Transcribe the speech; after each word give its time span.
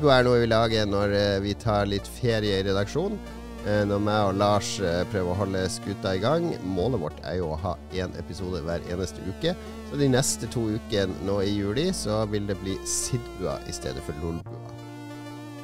podkast. 0.00 0.20
Er 0.20 0.24
noe 0.24 0.40
vi 0.40 0.48
lager 0.48 0.86
når 0.88 1.12
eh, 1.14 1.40
vi 1.44 1.54
tar 1.54 1.86
litt 1.86 2.06
ferie 2.06 2.60
i 2.60 2.64
redaksjon. 2.64 3.18
Eh, 3.66 3.84
når 3.84 4.00
meg 4.00 4.28
og 4.30 4.38
Lars 4.40 4.78
eh, 4.80 5.04
prøver 5.12 5.32
å 5.32 5.38
holde 5.42 5.68
skuta 5.68 6.14
i 6.16 6.20
gang. 6.20 6.54
Målet 6.64 7.00
vårt 7.00 7.20
er 7.24 7.36
jo 7.40 7.52
å 7.52 7.60
ha 7.60 7.76
én 7.92 8.12
episode 8.18 8.62
hver 8.64 8.80
eneste 8.90 9.20
uke. 9.28 9.54
Så 9.90 10.00
de 10.00 10.08
neste 10.08 10.48
to 10.48 10.68
ukene 10.76 11.14
nå 11.26 11.40
i 11.42 11.52
juli 11.52 11.90
så 11.92 12.24
vil 12.30 12.46
det 12.48 12.56
bli 12.62 12.78
Sidbua 12.84 13.58
i 13.68 13.72
stedet 13.72 14.02
for 14.06 14.16
Lolbua. 14.22 14.76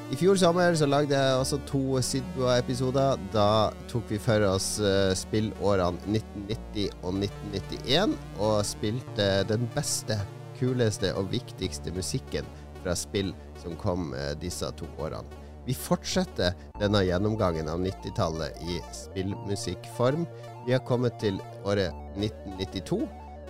I 0.07 0.15
fjor 0.15 0.37
sommer 0.39 0.71
så 0.79 0.87
lagde 0.87 1.17
jeg 1.17 1.39
også 1.41 1.57
to 1.67 1.99
Sidbua-episoder. 1.99 3.17
Da 3.33 3.73
tok 3.91 4.05
vi 4.13 4.21
for 4.23 4.45
oss 4.47 4.77
spillårene 5.19 5.99
1990 6.13 6.93
og 7.01 7.17
1991, 7.25 8.15
og 8.39 8.61
spilte 8.69 9.27
den 9.49 9.67
beste, 9.75 10.21
kuleste 10.61 11.11
og 11.19 11.27
viktigste 11.33 11.91
musikken 11.93 12.47
fra 12.79 12.95
spill 12.95 13.33
som 13.61 13.75
kom 13.79 14.13
uh, 14.13 14.31
disse 14.41 14.69
to 14.79 14.89
årene. 15.01 15.43
Vi 15.67 15.75
fortsetter 15.75 16.53
denne 16.79 17.01
gjennomgangen 17.03 17.67
av 17.67 17.81
90-tallet 17.83 18.61
i 18.63 18.77
spillmusikkform. 18.95 20.23
Vi 20.67 20.71
har 20.71 20.85
kommet 20.87 21.17
til 21.19 21.41
året 21.67 21.91
1992, 22.15 23.01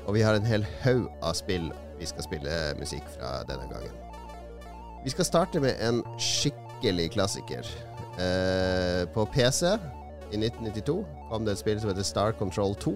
og 0.08 0.16
vi 0.16 0.24
har 0.26 0.34
en 0.34 0.48
hel 0.48 0.66
haug 0.82 1.06
av 1.22 1.38
spill 1.38 1.70
vi 2.00 2.10
skal 2.10 2.26
spille 2.26 2.56
musikk 2.80 3.06
fra 3.18 3.44
denne 3.50 3.70
gangen. 3.70 3.94
Vi 5.06 5.14
skal 5.14 5.30
starte 5.30 5.62
med 5.62 5.78
en 5.82 6.02
skikkelig 6.18 7.12
klassiker. 7.14 7.70
Eh, 8.18 9.06
på 9.14 9.26
PC 9.34 9.78
i 10.34 10.40
1992 10.42 10.98
kom 11.30 11.46
det 11.46 11.54
et 11.54 11.62
spill 11.62 11.78
som 11.82 11.92
heter 11.92 12.06
Star 12.06 12.34
Control 12.40 12.74
2. 12.82 12.96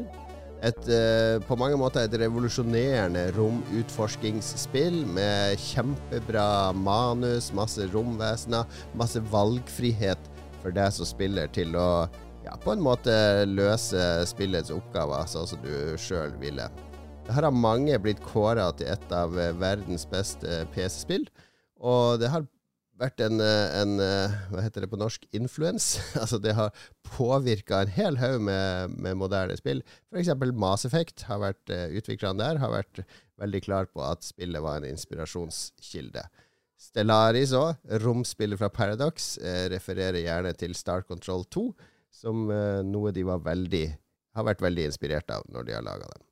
Et, 0.61 0.81
eh, 0.93 1.41
på 1.41 1.55
mange 1.57 1.77
måter 1.79 2.05
et 2.05 2.15
revolusjonerende 2.21 3.31
romutforskingsspill 3.33 4.99
med 5.09 5.57
kjempebra 5.57 6.69
manus, 6.77 7.49
masse 7.57 7.87
romvesener, 7.89 8.69
masse 8.93 9.23
valgfrihet 9.31 10.29
for 10.61 10.69
deg 10.75 10.93
som 10.93 11.09
spiller 11.09 11.49
til 11.55 11.73
å 11.73 12.05
ja, 12.45 12.53
på 12.61 12.75
en 12.75 12.83
måte 12.85 13.13
løse 13.49 14.05
spillets 14.29 14.69
oppgaver 14.73 15.25
sånn 15.29 15.49
som 15.49 15.65
du 15.65 15.97
sjøl 15.97 16.37
ville. 16.41 16.69
Det 17.25 17.33
her 17.33 17.47
har 17.49 17.57
mange 17.57 17.97
blitt 18.01 18.21
kåra 18.25 18.69
til 18.77 18.93
et 18.93 19.13
av 19.17 19.33
verdens 19.33 20.05
beste 20.09 20.61
PC-spill, 20.75 21.25
og 21.81 22.21
det 22.21 22.29
har 22.33 22.45
vært 23.01 23.23
en, 23.25 23.41
en, 23.41 23.95
hva 24.51 24.63
heter 24.63 24.85
det 24.85 24.91
på 24.91 24.99
norsk, 24.99 25.25
influens. 25.35 25.95
altså 26.21 26.39
det 26.41 26.55
har 26.57 26.71
påvirka 27.13 27.81
en 27.81 27.93
hel 27.95 28.19
haug 28.21 28.39
med, 28.47 28.95
med, 28.97 29.17
moderne 29.19 29.57
spill. 29.59 29.83
F.eks. 30.11 30.31
Mass 30.53 30.87
Effect 30.89 31.25
har 31.29 31.41
vært 31.43 31.73
utvikleren 31.97 32.41
der 32.41 32.61
har 32.61 32.73
vært 32.73 33.03
veldig 33.41 33.61
klar 33.65 33.89
på 33.89 34.03
at 34.05 34.25
spillet 34.25 34.63
var 34.63 34.81
en 34.81 34.91
inspirasjonskilde. 34.93 36.25
Stellaris 36.81 37.53
òg, 37.53 37.77
romspillet 38.01 38.57
fra 38.57 38.71
Paradox, 38.73 39.35
refererer 39.69 40.23
gjerne 40.23 40.53
til 40.57 40.73
Star 40.77 41.05
Control 41.05 41.45
2 41.53 41.67
som 42.21 42.49
noe 42.89 43.13
de 43.15 43.23
veldig, 43.23 43.85
har 44.35 44.47
vært 44.49 44.65
veldig 44.65 44.89
inspirert 44.89 45.31
av 45.33 45.45
når 45.53 45.69
de 45.69 45.77
har 45.77 45.85
laga 45.85 46.09
dem. 46.09 46.25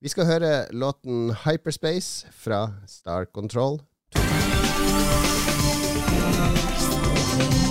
Vi 0.00 0.08
skal 0.08 0.24
høre 0.24 0.52
låten 0.72 1.34
Hyperspace 1.44 2.32
fra 2.32 2.62
Star 2.88 3.28
Control 3.28 3.82
2. 4.16 5.49
Thank 6.40 7.64
you. 7.64 7.69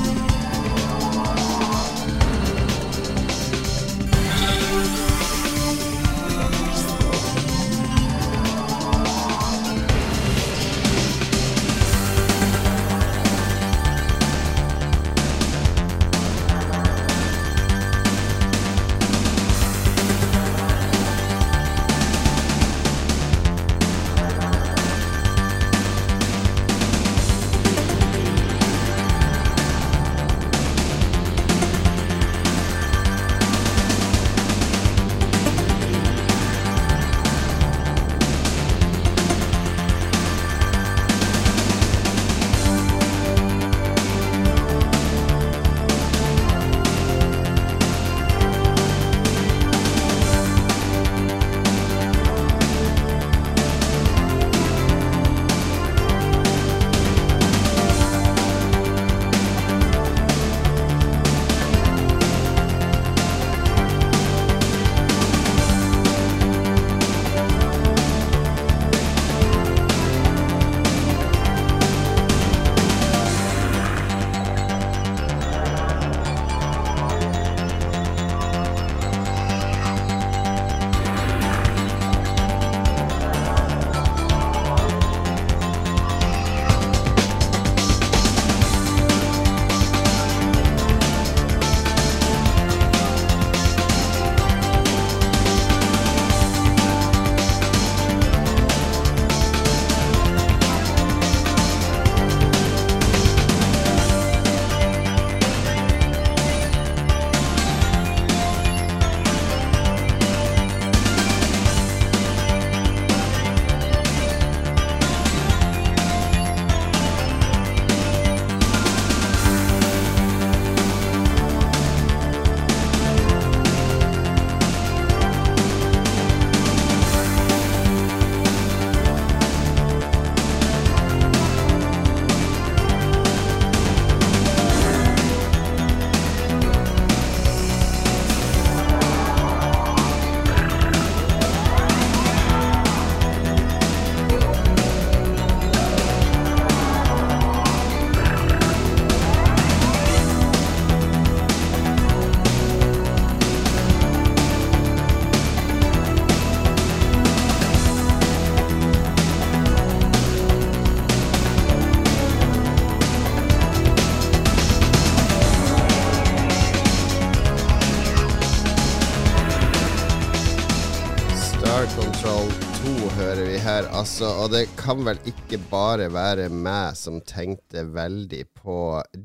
Altså, 174.00 174.30
og 174.40 174.52
det 174.54 174.68
kan 174.80 175.02
vel 175.04 175.20
ikke 175.28 175.60
bare 175.72 176.08
være 176.14 176.48
meg 176.54 176.96
som 176.96 177.20
tenkte 177.28 177.84
veldig 177.92 178.46
på 178.56 178.78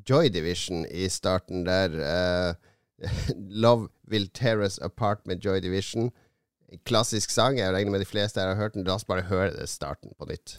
Joy 0.09 0.31
Division 0.35 0.83
i 0.91 1.07
starten 1.13 1.63
der. 1.67 1.95
Uh, 1.95 3.05
Love 3.65 3.89
Will 4.11 4.27
Tear 4.35 4.65
Us 4.65 4.79
Apart 4.83 5.27
med 5.27 5.45
Joy 5.45 5.61
Division. 5.63 6.11
klassisk 6.85 7.31
sang. 7.31 7.59
Jeg 7.59 7.73
regner 7.73 7.91
med 7.91 8.01
de 8.01 8.05
fleste 8.05 8.41
her 8.41 8.49
har 8.49 8.57
hørt 8.57 8.75
den. 8.75 8.85
La 8.85 8.95
oss 8.95 9.05
bare 9.05 9.23
høre 9.23 9.53
det 9.55 9.69
starten 9.69 10.11
på 10.19 10.27
nytt. 10.27 10.59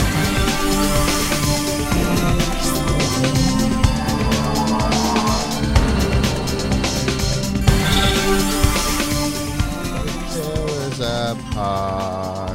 Apart 11.06 12.55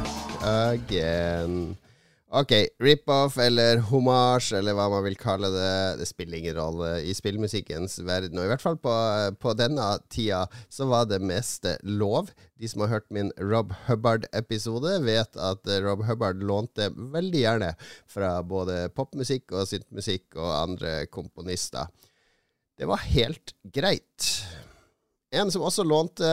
again. 0.69 1.77
Ok, 2.31 2.53
rip-off 2.79 3.41
eller 3.43 3.81
homasj, 3.89 4.53
eller 4.61 4.77
hva 4.79 4.85
man 4.93 5.03
vil 5.03 5.17
kalle 5.19 5.49
det, 5.51 5.71
det 5.99 6.07
spiller 6.07 6.39
ingen 6.39 6.55
rolle 6.61 6.91
i 7.03 7.11
spillmusikkens 7.17 7.97
verden. 8.07 8.39
Og 8.39 8.47
i 8.47 8.51
hvert 8.53 8.63
fall 8.63 8.79
på, 8.79 8.93
på 9.43 9.55
denne 9.59 9.89
tida 10.15 10.45
så 10.71 10.87
var 10.87 11.09
det 11.11 11.19
meste 11.27 11.73
lov. 11.83 12.31
De 12.55 12.71
som 12.71 12.85
har 12.85 12.93
hørt 12.93 13.09
min 13.11 13.33
Rob 13.43 13.75
Hubbard-episode, 13.89 15.01
vet 15.03 15.41
at 15.43 15.73
Rob 15.83 16.07
Hubbard 16.07 16.39
lånte 16.47 16.93
veldig 16.95 17.43
gjerne 17.43 17.73
fra 18.07 18.37
både 18.47 18.85
popmusikk 18.95 19.51
og 19.51 19.67
syntmusikk 19.73 20.39
og 20.39 20.55
andre 20.55 20.95
komponister. 21.11 21.91
Det 22.79 22.87
var 22.87 23.03
helt 23.11 23.59
greit. 23.75 24.31
En 25.35 25.51
som 25.51 25.67
også 25.67 25.83
lånte, 25.83 26.31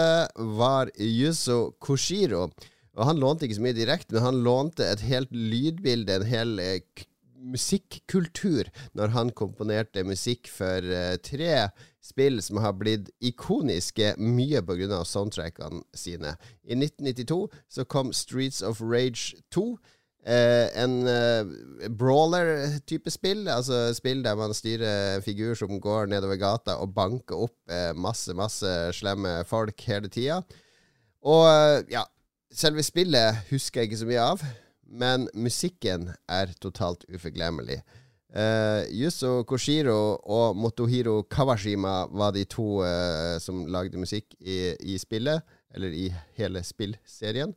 var 0.62 0.94
Yuzo 0.94 1.72
Koshiro. 1.82 2.52
Og 2.98 3.06
han 3.06 3.22
lånte 3.22 3.46
ikke 3.46 3.60
så 3.60 3.68
mye 3.68 3.78
direkte, 3.78 4.16
men 4.16 4.26
han 4.26 4.42
lånte 4.46 4.88
et 4.88 5.04
helt 5.06 5.34
lydbilde, 5.34 6.18
en 6.18 6.28
hel 6.28 6.58
eh, 6.64 7.06
musikkultur, 7.38 8.72
når 8.98 9.14
han 9.14 9.34
komponerte 9.38 10.04
musikk 10.08 10.50
for 10.52 10.82
eh, 10.82 11.18
tre 11.22 11.68
spill 12.04 12.42
som 12.44 12.62
har 12.64 12.74
blitt 12.80 13.12
ikoniske 13.24 14.16
mye 14.22 14.64
pga. 14.66 15.04
soundtrackene 15.06 15.84
sine. 15.96 16.36
I 16.64 16.78
1992 16.80 17.44
så 17.70 17.86
kom 17.86 18.14
Streets 18.16 18.64
of 18.66 18.82
Rage 18.82 19.38
2. 19.54 19.68
Eh, 20.28 20.68
en 20.82 21.08
eh, 21.08 21.88
brawler-type 21.94 23.12
spill, 23.14 23.46
altså 23.48 23.94
spill 23.96 24.26
der 24.26 24.36
man 24.36 24.56
styrer 24.56 25.16
en 25.16 25.24
figur 25.24 25.56
som 25.56 25.80
går 25.80 26.10
nedover 26.12 26.40
gata 26.42 26.80
og 26.82 26.96
banker 26.98 27.46
opp 27.48 27.72
eh, 27.72 27.94
masse, 27.96 28.34
masse 28.36 28.74
slemme 28.98 29.40
folk 29.48 29.86
hele 29.88 30.12
tida. 30.12 30.42
Og 31.28 31.46
eh, 31.48 31.86
ja, 31.96 32.04
Selve 32.54 32.84
spillet 32.86 33.44
husker 33.52 33.82
jeg 33.82 33.90
ikke 33.90 34.00
så 34.00 34.08
mye 34.08 34.24
av, 34.24 34.44
men 34.88 35.28
musikken 35.36 36.12
er 36.32 36.54
totalt 36.64 37.04
uforglemmelig. 37.12 37.82
Uh, 38.28 38.84
Yuzo 38.92 39.42
Koshiro 39.48 40.20
og 40.24 40.56
Motohiro 40.60 41.22
Kawashima 41.32 42.06
var 42.12 42.34
de 42.36 42.44
to 42.48 42.84
uh, 42.84 43.36
som 43.44 43.66
lagde 43.72 44.00
musikk 44.00 44.36
i, 44.40 44.76
i, 44.80 44.98
spillet, 45.00 45.44
eller 45.76 45.96
i 45.96 46.08
hele 46.40 46.64
spillserien. 46.64 47.56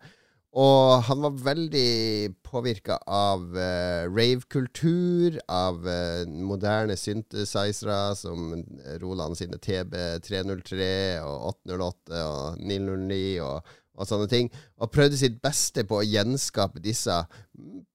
Og 0.59 1.05
han 1.07 1.21
var 1.23 1.37
veldig 1.39 2.33
påvirka 2.43 2.97
av 3.07 3.45
uh, 3.55 4.11
rave-kultur, 4.11 5.39
av 5.47 5.85
uh, 5.87 6.27
moderne 6.27 6.97
synthesizere 6.99 8.17
som 8.19 8.57
Roland 9.03 9.39
sine 9.39 9.61
TB303 9.63 10.89
og 11.23 11.53
808 11.69 12.25
og 12.25 12.65
909 12.67 13.23
og 13.47 13.77
og 14.01 14.09
sånne 14.09 14.29
ting, 14.31 14.51
og 14.81 14.93
prøvde 14.95 15.19
sitt 15.21 15.39
beste 15.45 15.85
på 15.85 16.01
å 16.01 16.07
gjenskape 16.07 16.81
disse 16.83 17.17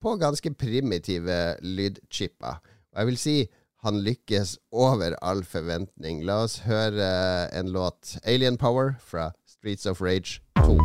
på 0.02 0.16
ganske 0.22 0.52
primitive 0.54 1.56
lydchipper. 1.66 2.60
Og 2.94 3.00
jeg 3.02 3.10
vil 3.10 3.20
si 3.20 3.36
han 3.86 4.00
lykkes 4.02 4.56
over 4.72 5.14
all 5.22 5.44
forventning. 5.46 6.24
La 6.26 6.42
oss 6.46 6.58
høre 6.66 7.10
en 7.54 7.68
låt, 7.74 8.16
'Alien 8.24 8.56
Power', 8.58 8.96
fra 9.00 9.32
Streets 9.46 9.86
of 9.86 10.00
Rage 10.00 10.40
2. 10.56 10.78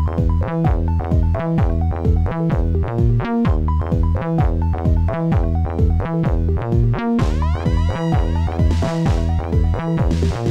Thank 10.21 10.50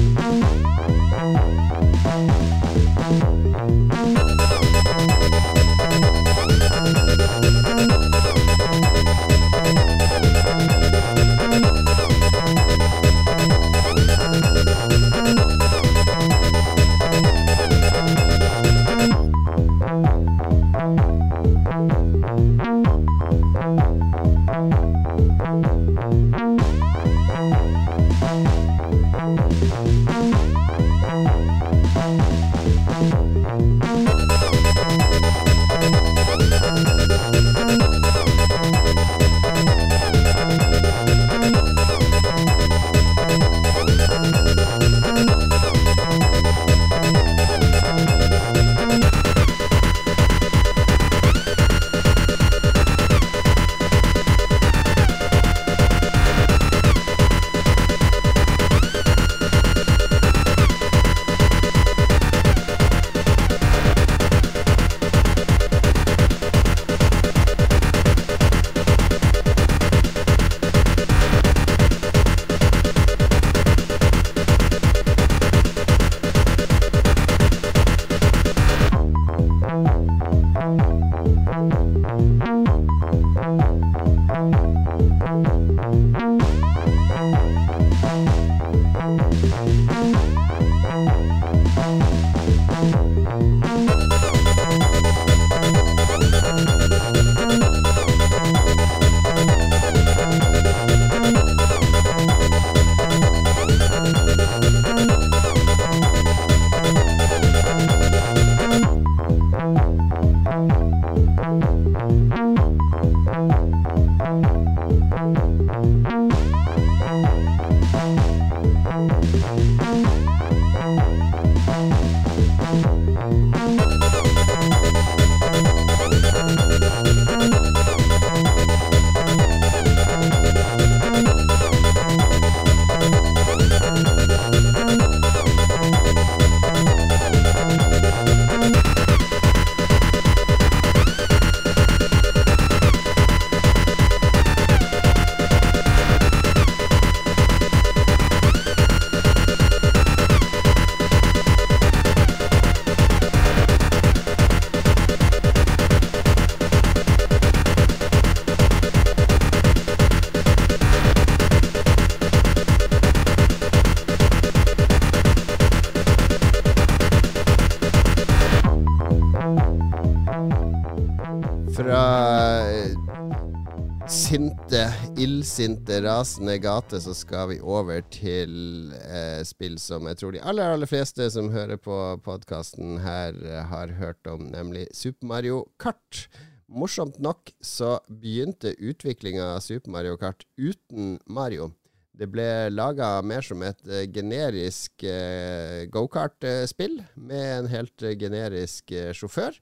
illsinte, 175.51 175.97
rasende 176.05 176.53
gate, 176.63 177.01
så 177.03 177.11
skal 177.17 177.49
vi 177.51 177.57
over 177.59 178.05
til 178.15 178.93
eh, 178.95 179.41
spill 179.43 179.81
som 179.83 180.07
jeg 180.07 180.21
tror 180.21 180.37
de 180.37 180.43
aller, 180.47 180.77
aller 180.77 180.87
fleste 180.87 181.27
som 181.35 181.49
hører 181.51 181.81
på 181.83 181.97
podkasten 182.23 183.01
her, 183.03 183.35
eh, 183.35 183.65
har 183.67 183.91
hørt 183.99 184.31
om, 184.31 184.45
nemlig 184.53 184.85
Super 184.95 185.27
Mario 185.27 185.65
Kart. 185.83 186.29
Morsomt 186.71 187.19
nok 187.19 187.51
så 187.67 187.97
begynte 188.07 188.77
utviklinga 188.79 189.57
av 189.57 189.65
Super 189.67 189.91
Mario 189.91 190.21
Kart 190.21 190.47
uten 190.55 191.17
Mario. 191.27 191.73
Det 192.15 192.31
ble 192.31 192.71
laga 192.71 193.17
mer 193.27 193.43
som 193.43 193.67
et 193.67 193.83
uh, 193.91 194.05
generisk 194.07 195.03
eh, 195.03 195.89
gokart-spill, 195.91 197.01
med 197.19 197.49
en 197.57 197.73
helt 197.75 198.07
uh, 198.07 198.15
generisk 198.15 198.95
sjåfør 199.19 199.59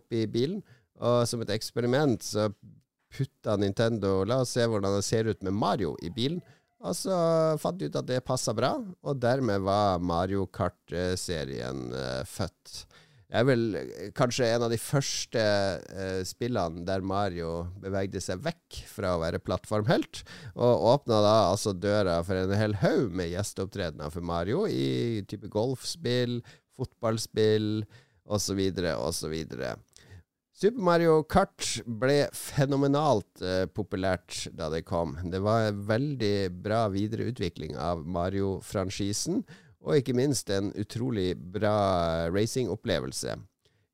oppi 0.00 0.24
bilen. 0.24 0.64
Og 0.96 1.26
som 1.28 1.44
et 1.44 1.52
eksperiment 1.52 2.24
så 2.24 2.48
putta 3.16 3.56
Nintendo 3.60 4.20
La 4.28 4.42
oss 4.44 4.52
se 4.56 4.66
hvordan 4.68 4.98
det 4.98 5.06
ser 5.06 5.30
ut 5.30 5.42
med 5.46 5.56
Mario 5.56 5.96
i 6.04 6.12
bilen. 6.12 6.42
Og 6.86 6.92
så 6.94 7.16
fant 7.58 7.80
de 7.80 7.88
ut 7.88 7.96
at 7.98 8.06
det 8.06 8.20
passa 8.26 8.52
bra, 8.54 8.74
og 8.78 9.18
dermed 9.18 9.64
var 9.64 9.98
Mario 10.04 10.44
Kart-serien 10.52 11.88
født. 12.28 12.84
Det 13.26 13.40
er 13.40 13.46
vel 13.48 13.64
kanskje 14.14 14.46
en 14.54 14.64
av 14.68 14.70
de 14.70 14.78
første 14.78 15.40
eh, 15.42 16.20
spillene 16.28 16.84
der 16.86 17.02
Mario 17.02 17.64
bevegde 17.82 18.20
seg 18.22 18.44
vekk 18.44 18.78
fra 18.86 19.16
å 19.16 19.22
være 19.24 19.40
plattformhelt, 19.42 20.20
og 20.54 20.86
åpna 20.92 21.18
da 21.24 21.34
altså 21.48 21.74
døra 21.74 22.20
for 22.26 22.38
en 22.38 22.54
hel 22.54 22.78
haug 22.84 23.10
med 23.18 23.32
gjesteopptredener 23.32 24.14
for 24.14 24.22
Mario 24.22 24.62
i 24.70 25.24
type 25.26 25.50
golfspill, 25.50 26.38
fotballspill 26.78 27.82
osv. 28.30 28.62
osv. 28.94 29.36
Super 30.56 30.80
Mario 30.80 31.18
Kart 31.28 31.82
ble 31.84 32.30
fenomenalt 32.32 33.42
eh, 33.44 33.66
populært 33.68 34.46
da 34.56 34.70
det 34.72 34.86
kom. 34.88 35.12
Det 35.28 35.42
var 35.44 35.66
en 35.66 35.82
veldig 35.84 36.48
bra 36.64 36.86
videreutvikling 36.94 37.74
av 37.76 38.00
Mario-franchisen 38.08 39.42
og 39.84 39.98
ikke 39.98 40.16
minst 40.16 40.48
en 40.48 40.70
utrolig 40.80 41.34
bra 41.36 42.30
racingopplevelse. 42.32 43.36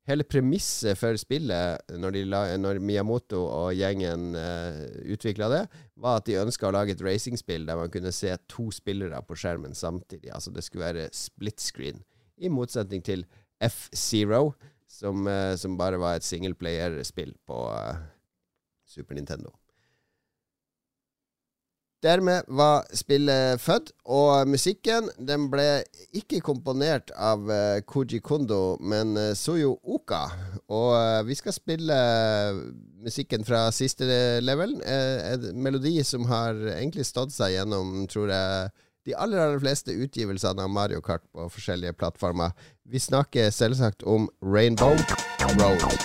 Hele 0.07 0.23
premisset 0.23 0.95
for 0.99 1.19
spillet, 1.19 1.83
når, 1.99 2.21
la, 2.31 2.45
når 2.55 2.79
Miyamoto 2.79 3.43
og 3.43 3.75
gjengen 3.75 4.31
eh, 4.39 4.81
utvikla 5.17 5.51
det, 5.51 5.63
var 5.99 6.21
at 6.21 6.31
de 6.31 6.39
ønska 6.45 6.71
å 6.71 6.75
lage 6.77 6.95
et 6.95 7.03
racingspill 7.03 7.67
der 7.67 7.83
man 7.83 7.91
kunne 7.91 8.15
se 8.15 8.31
to 8.47 8.71
spillere 8.71 9.19
på 9.27 9.35
skjermen 9.35 9.75
samtidig. 9.75 10.31
Altså 10.31 10.55
det 10.55 10.63
skulle 10.63 10.87
være 10.87 11.09
split 11.11 11.59
screen, 11.59 12.05
i 12.39 12.47
motsetning 12.47 13.03
til 13.03 13.27
F-Zero, 13.63 14.53
som, 14.93 15.27
uh, 15.27 15.55
som, 15.55 15.77
bare 15.77 15.97
var 15.97 16.17
et 16.19 16.27
singleplayer-spill 16.27 17.33
på 17.47 17.65
uh, 17.73 17.97
Super 18.85 19.17
Nintendo. 19.17 19.53
Dermed 22.03 22.49
var 22.51 22.83
spillet 22.91 23.61
født, 23.63 23.93
og 24.11 24.49
musikken 24.51 25.07
den 25.23 25.47
ble 25.51 25.85
ikke 26.11 26.41
komponert 26.43 27.13
av 27.15 27.47
uh, 27.47 27.79
Koji 27.87 28.19
Kondo, 28.19 28.75
men 28.83 29.15
Suyo 29.39 29.77
Oka. 29.83 30.25
Og 30.67 31.25
vi 31.29 31.37
skal 31.39 31.55
spille 31.55 31.99
musikken 33.03 33.47
fra 33.47 33.69
siste 33.71 34.05
level. 34.43 34.75
en 34.83 35.63
melodi 35.63 36.03
som 36.03 36.27
har 36.27 36.59
egentlig 36.75 37.07
stått 37.07 37.31
seg 37.31 37.55
gjennom, 37.55 38.03
tror 38.11 38.35
jeg, 38.35 38.69
de 39.05 39.13
aller, 39.15 39.39
aller 39.39 39.59
fleste 39.59 39.91
utgivelsene 39.91 40.63
av 40.63 40.69
Mario 40.69 41.01
Kart 41.01 41.25
på 41.31 41.49
forskjellige 41.51 41.93
plattformer. 41.99 42.51
Vi 42.83 42.99
snakker 42.99 43.51
selvsagt 43.51 44.03
om 44.03 44.29
Rainbow 44.41 44.97
Road. 45.59 46.03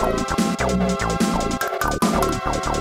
Thank 0.00 0.30
you. 2.74 2.79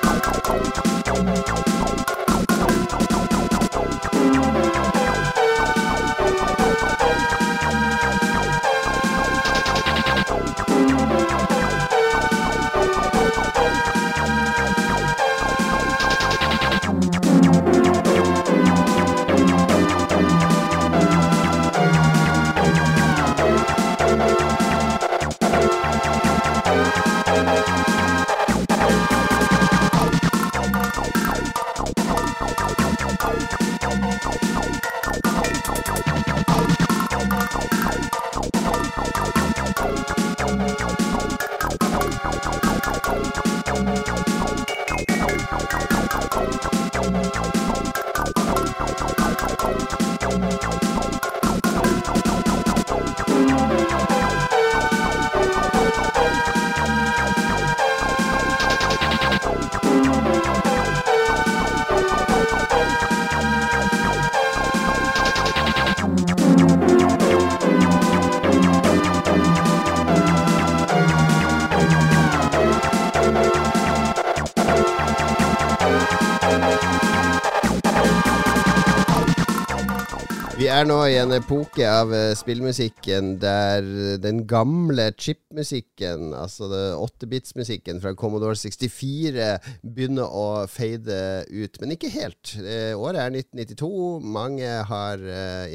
Er 80.79 80.85
nå 80.87 80.97
i 81.11 81.17
en 81.19 81.33
epoke 81.35 81.83
av 81.83 82.11
uh, 82.13 82.31
spillmusikken 82.37 83.33
der 83.41 83.83
den 84.23 84.45
gamle 84.47 85.09
chipmusikken, 85.19 86.29
altså 86.37 86.69
8-bits-musikken 86.95 87.99
fra 87.99 88.13
Commodore 88.15 88.55
64, 88.55 89.49
begynner 89.83 90.29
å 90.31 90.45
fade 90.71 91.17
ut. 91.51 91.79
Men 91.81 91.95
ikke 91.97 92.13
helt. 92.13 92.53
Uh, 92.61 92.95
året 92.95 93.19
er 93.25 93.35
1992. 93.41 93.89
Mange 94.23 94.77
har 94.91 95.25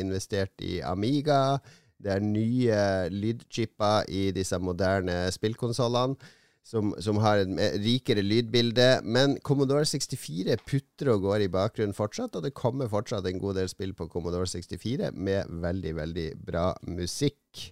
investert 0.01 0.65
i 0.65 0.79
Amiga. 0.81 1.59
Det 2.01 2.15
er 2.15 2.25
nye 2.25 2.81
lydchipper 3.13 4.09
i 4.09 4.31
disse 4.37 4.57
moderne 4.63 5.27
spillkonsollene 5.35 6.17
som, 6.65 6.95
som, 7.03 7.21
har 7.21 7.43
et 7.43 7.79
rikere 7.85 8.25
lydbilde. 8.25 8.89
Men 9.05 9.37
Commodore 9.45 9.85
64 9.89 10.57
putter 10.65 11.13
og 11.13 11.27
går 11.29 11.45
i 11.45 11.53
bakgrunnen 11.53 11.97
fortsatt, 11.97 12.35
og 12.37 12.47
det 12.47 12.57
kommer 12.57 12.91
fortsatt 12.91 13.29
en 13.29 13.41
god 13.43 13.61
del 13.61 13.71
spill 13.71 13.95
på 13.97 14.09
Commodore 14.13 14.49
64 14.49 15.13
med 15.13 15.51
veldig, 15.65 15.97
veldig 16.01 16.29
bra 16.49 16.71
musikk. 16.89 17.69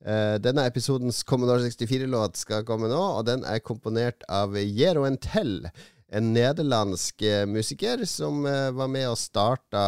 Uh, 0.00 0.40
denne 0.40 0.64
episodens 0.64 1.20
Commodore 1.28 1.66
64-låt 1.68 2.40
skal 2.40 2.64
komme 2.68 2.88
nå, 2.88 3.00
og 3.18 3.26
den 3.28 3.44
er 3.44 3.60
komponert 3.60 4.24
av 4.32 4.56
Jero 4.56 5.04
Entell. 5.04 5.66
En 6.10 6.32
nederlandsk 6.32 7.20
uh, 7.28 7.44
musiker 7.46 8.06
som 8.08 8.46
uh, 8.48 8.72
var 8.72 8.88
med 8.88 9.10
og 9.10 9.20
starta 9.20 9.82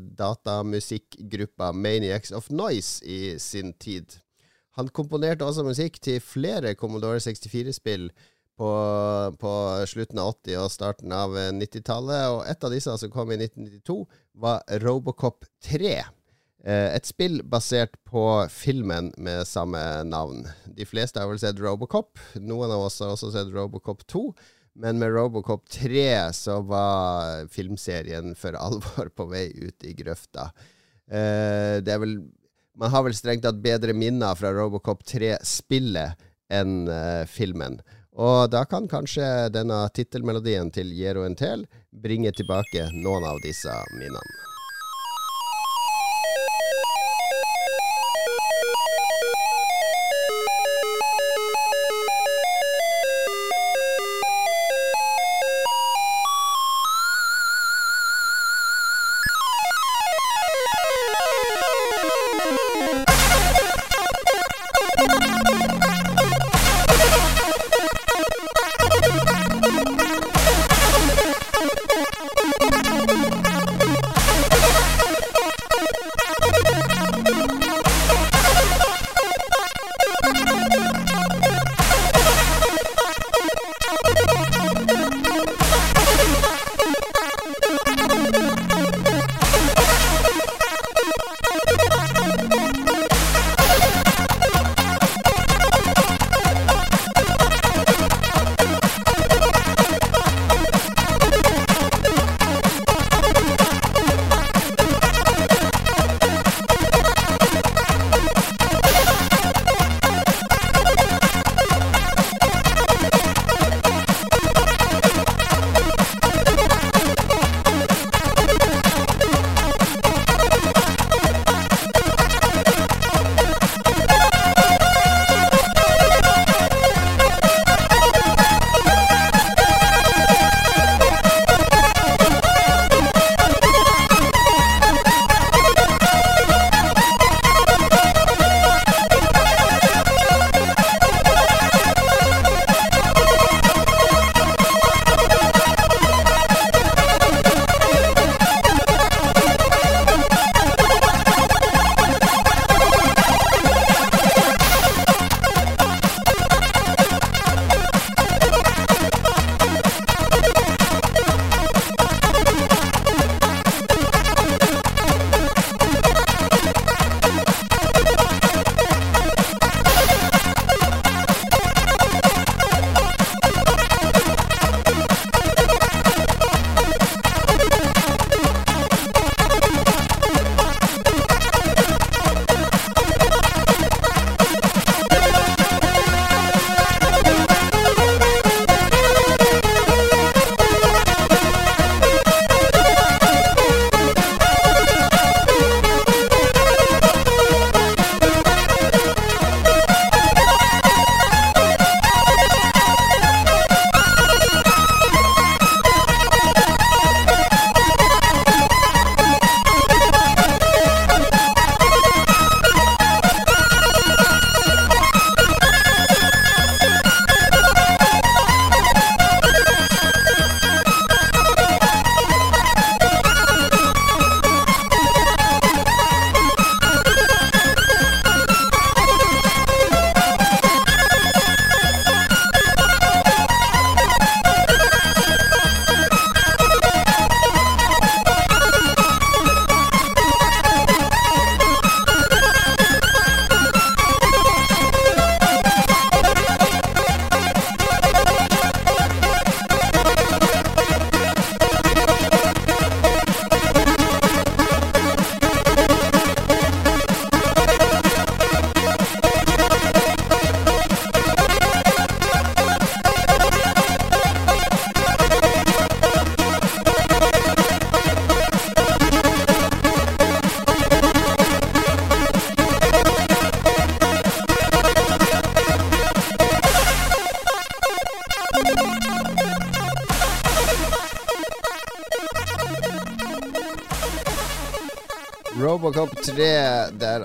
datamusikkgruppa 0.00 1.74
Maniacs 1.76 2.32
of 2.32 2.48
Noise 2.48 3.04
i 3.04 3.20
sin 3.42 3.76
tid. 3.76 4.16
Han 4.78 4.90
komponerte 4.94 5.46
også 5.46 5.64
musikk 5.66 5.98
til 6.04 6.20
flere 6.22 6.76
Commodore 6.78 7.18
64-spill 7.18 8.12
på, 8.58 8.68
på, 9.38 9.54
slutten 9.90 10.20
av 10.22 10.36
80- 10.36 10.60
og 10.62 10.70
starten 10.70 11.14
av 11.14 11.34
90-tallet. 11.34 12.36
Og 12.36 12.44
et 12.46 12.66
av 12.66 12.74
disse 12.74 12.94
som 13.02 13.10
kom 13.10 13.32
i 13.34 13.40
1992, 13.40 13.98
var 14.38 14.62
Robocop 14.84 15.48
3. 15.66 15.96
Eh, 15.98 16.88
et 16.94 17.10
spill 17.10 17.40
basert 17.42 17.98
på 18.06 18.22
filmen 18.54 19.10
med 19.18 19.46
samme 19.50 19.82
navn. 20.06 20.46
De 20.74 20.86
fleste 20.86 21.18
har 21.18 21.30
vel 21.30 21.42
sett 21.42 21.58
Robocop. 21.62 22.18
Noen 22.38 22.74
av 22.74 22.86
oss 22.86 23.00
har 23.02 23.14
også 23.14 23.32
sett 23.34 23.50
Robocop 23.54 24.06
2. 24.06 24.24
Men 24.78 25.02
med 25.02 25.10
Robocop 25.10 25.66
3 25.74 26.08
så 26.38 26.60
var 26.62 27.48
filmserien 27.50 28.34
for 28.38 28.54
alvor 28.58 29.10
på 29.10 29.26
vei 29.30 29.48
ut 29.58 29.86
i 29.86 29.94
grøfta. 29.98 30.52
Eh, 31.10 31.78
det 31.82 31.94
er 31.94 32.02
vel 32.02 32.20
man 32.78 32.90
har 32.94 33.04
vel 33.06 33.16
strengt 33.16 33.42
tatt 33.46 33.58
bedre 33.62 33.94
minner 33.96 34.38
fra 34.38 34.52
Robocop 34.54 35.02
3-spillet 35.06 36.28
enn 36.54 36.86
uh, 36.88 37.24
filmen. 37.28 37.80
Og 38.18 38.48
da 38.50 38.64
kan 38.66 38.88
kanskje 38.90 39.50
denne 39.54 39.84
tittelmelodien 39.94 40.72
til 40.74 40.90
Jero 40.96 41.26
Entel 41.26 41.66
bringe 41.90 42.32
tilbake 42.34 42.88
noen 42.94 43.26
av 43.28 43.42
disse 43.44 43.74
minnene. 43.94 44.47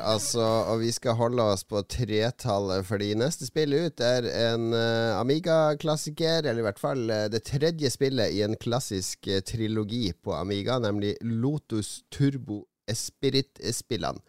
Altså. 0.03 0.43
Og 0.71 0.83
vi 0.83 0.91
skal 0.93 1.17
holde 1.19 1.45
oss 1.53 1.63
på 1.67 1.81
tretallet, 1.89 2.85
fordi 2.87 3.13
neste 3.19 3.47
spill 3.47 3.75
ut 3.75 4.03
er 4.03 4.27
en 4.29 4.69
uh, 4.75 5.19
Amiga-klassiker. 5.19 6.43
Eller 6.43 6.61
i 6.63 6.67
hvert 6.67 6.81
fall 6.81 7.07
uh, 7.09 7.25
det 7.31 7.43
tredje 7.47 7.91
spillet 7.93 8.35
i 8.35 8.43
en 8.45 8.55
klassisk 8.59 9.29
uh, 9.31 9.41
trilogi 9.45 10.11
på 10.13 10.35
Amiga, 10.37 10.79
nemlig 10.83 11.15
Lotus 11.21 12.01
Turbo 12.13 12.63
Espirit-spillene. 12.89 14.21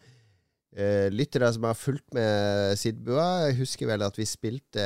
Uh, 0.75 1.07
lyttere 1.15 1.53
som 1.55 1.69
har 1.69 1.79
fulgt 1.79 2.17
med 2.17 2.75
Sidbua, 2.81 3.53
husker 3.55 3.87
vel 3.93 4.03
at 4.03 4.17
vi 4.19 4.27
spilte 4.27 4.83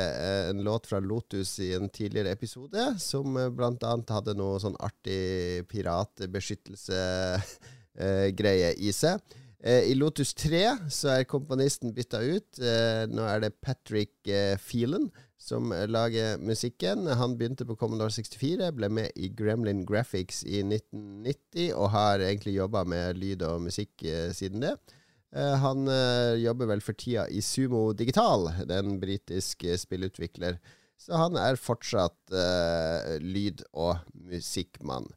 en 0.51 0.61
låt 0.65 0.85
fra 0.85 1.01
Lotus 1.01 1.55
i 1.65 1.71
en 1.77 1.89
tidligere 1.89 2.35
episode, 2.37 2.91
som 3.01 3.33
blant 3.57 3.81
annet 3.89 4.13
hadde 4.13 4.37
noe 4.37 4.61
sånn 4.61 4.77
artig 4.85 5.65
piratbeskyttelse 5.71 7.01
eh, 8.05 8.29
greie 8.37 8.73
i 8.77 8.93
seg. 8.93 9.21
Eh, 9.63 9.91
I 9.91 9.95
Lotus 9.95 10.33
3 10.39 10.61
så 10.91 11.09
er 11.17 11.25
komponisten 11.27 11.91
bytta 11.95 12.21
ut. 12.23 12.59
Eh, 12.63 13.03
nå 13.11 13.25
er 13.27 13.41
det 13.43 13.57
Patrick 13.59 14.27
eh, 14.27 14.55
Phelan 14.55 15.09
som 15.39 15.73
lager 15.91 16.39
musikken. 16.39 17.07
Han 17.19 17.35
begynte 17.39 17.67
på 17.67 17.75
Commodore 17.79 18.13
64, 18.15 18.71
ble 18.75 18.89
med 18.91 19.19
i 19.19 19.31
Gremlin 19.35 19.83
Graphics 19.87 20.45
i 20.47 20.61
1990 20.63 21.73
og 21.75 21.91
har 21.95 22.23
egentlig 22.23 22.55
jobba 22.55 22.85
med 22.87 23.19
lyd 23.19 23.43
og 23.47 23.63
musikk 23.67 24.03
siden 24.35 24.65
det. 24.65 24.73
Han 25.63 25.87
jobber 26.41 26.67
vel 26.71 26.81
for 26.83 26.97
tida 26.97 27.23
i 27.31 27.39
Sumo 27.45 27.93
Digital, 27.93 28.49
den 28.67 28.97
britiske 28.99 29.77
spillutvikler. 29.79 30.57
Så 30.99 31.15
han 31.21 31.39
er 31.39 31.61
fortsatt 31.61 32.35
lyd- 33.23 33.63
og 33.71 34.01
musikkmann. 34.11 35.07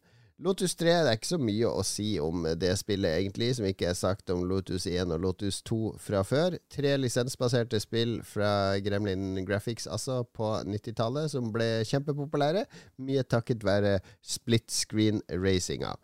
Lotus 0.43 0.75
3 0.75 0.91
det 0.91 1.11
er 1.11 1.19
ikke 1.21 1.29
så 1.29 1.39
mye 1.39 1.69
å 1.71 1.83
si 1.87 2.07
om 2.19 2.43
det 2.59 2.73
spillet, 2.81 3.15
egentlig, 3.15 3.53
som 3.55 3.67
ikke 3.69 3.87
er 3.93 3.95
sagt 3.95 4.31
om 4.35 4.43
Lotus 4.51 4.89
1 4.91 5.13
og 5.15 5.23
Lotus 5.23 5.61
2 5.69 5.93
fra 6.03 6.25
før. 6.27 6.57
Tre 6.73 6.97
lisensbaserte 6.99 7.79
spill 7.83 8.17
fra 8.27 8.75
Gremlin 8.83 9.45
Graphics 9.47 9.87
altså 9.87 10.25
på 10.35 10.49
90-tallet, 10.67 11.31
som 11.31 11.53
ble 11.55 11.69
kjempepopulære, 11.87 12.67
mye 13.07 13.23
takket 13.23 13.63
være 13.63 14.01
split 14.19 14.67
screen-racinga. 14.75 15.95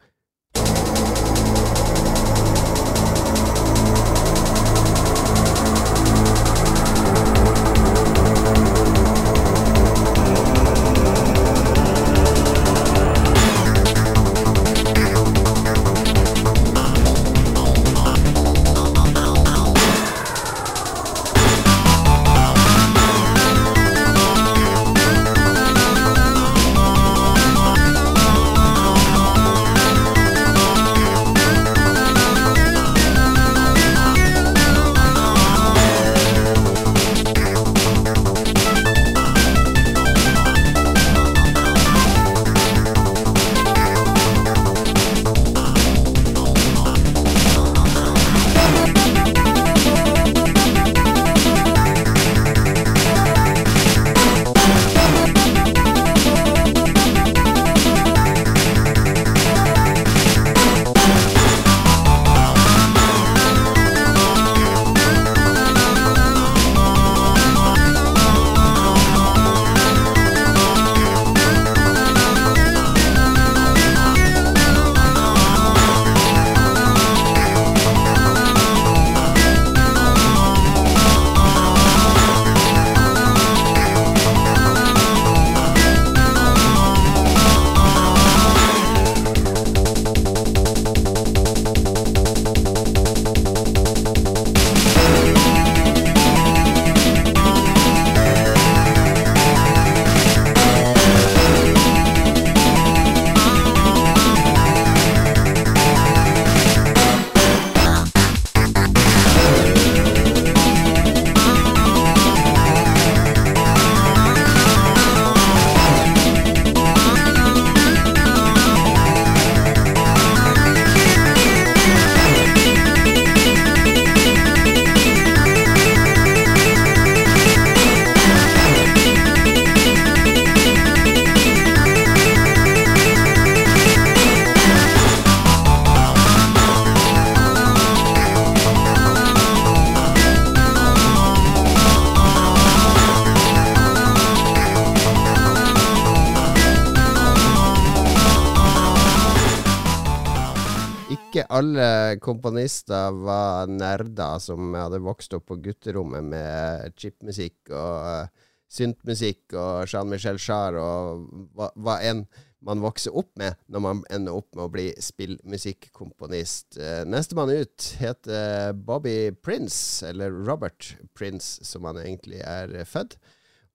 Alle 151.58 152.18
komponister 152.22 153.14
var 153.24 153.70
nerder 153.70 154.38
som 154.42 154.74
hadde 154.76 155.00
vokst 155.02 155.34
opp 155.36 155.48
på 155.50 155.58
gutterommet 155.64 156.26
med 156.30 156.92
chipmusikk 156.98 157.72
og 157.72 157.94
uh, 158.04 158.44
syntmusikk 158.68 159.56
og 159.56 159.88
Jean-Michel 159.88 160.38
Jarre 160.42 160.82
og 160.82 161.24
hva, 161.56 161.98
enn 162.04 162.26
man 162.64 162.82
vokser 162.82 163.14
opp 163.16 163.30
med 163.38 163.56
når 163.70 163.82
man 163.84 164.02
ender 164.12 164.34
opp 164.34 164.50
med 164.56 164.64
å 164.66 164.72
bli 164.72 164.86
spillmusikkomponist. 165.02 166.78
Uh, 166.78 167.02
Nestemann 167.08 167.54
ut 167.54 167.88
heter 168.02 168.76
Bobby 168.76 169.32
Prince, 169.32 170.06
eller 170.10 170.34
Robert 170.46 170.92
Prince, 171.18 171.64
som 171.66 171.88
han 171.88 172.00
egentlig 172.02 172.42
er 172.44 172.74
født, 172.86 173.18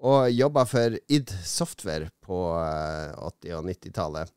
og 0.03 0.29
jobba 0.31 0.65
for 0.67 0.99
id 1.07 1.31
Software 1.47 2.11
på 2.23 2.45
uh, 2.59 3.15
80- 3.31 3.59
og 3.59 3.67
90-tallet. 3.71 4.33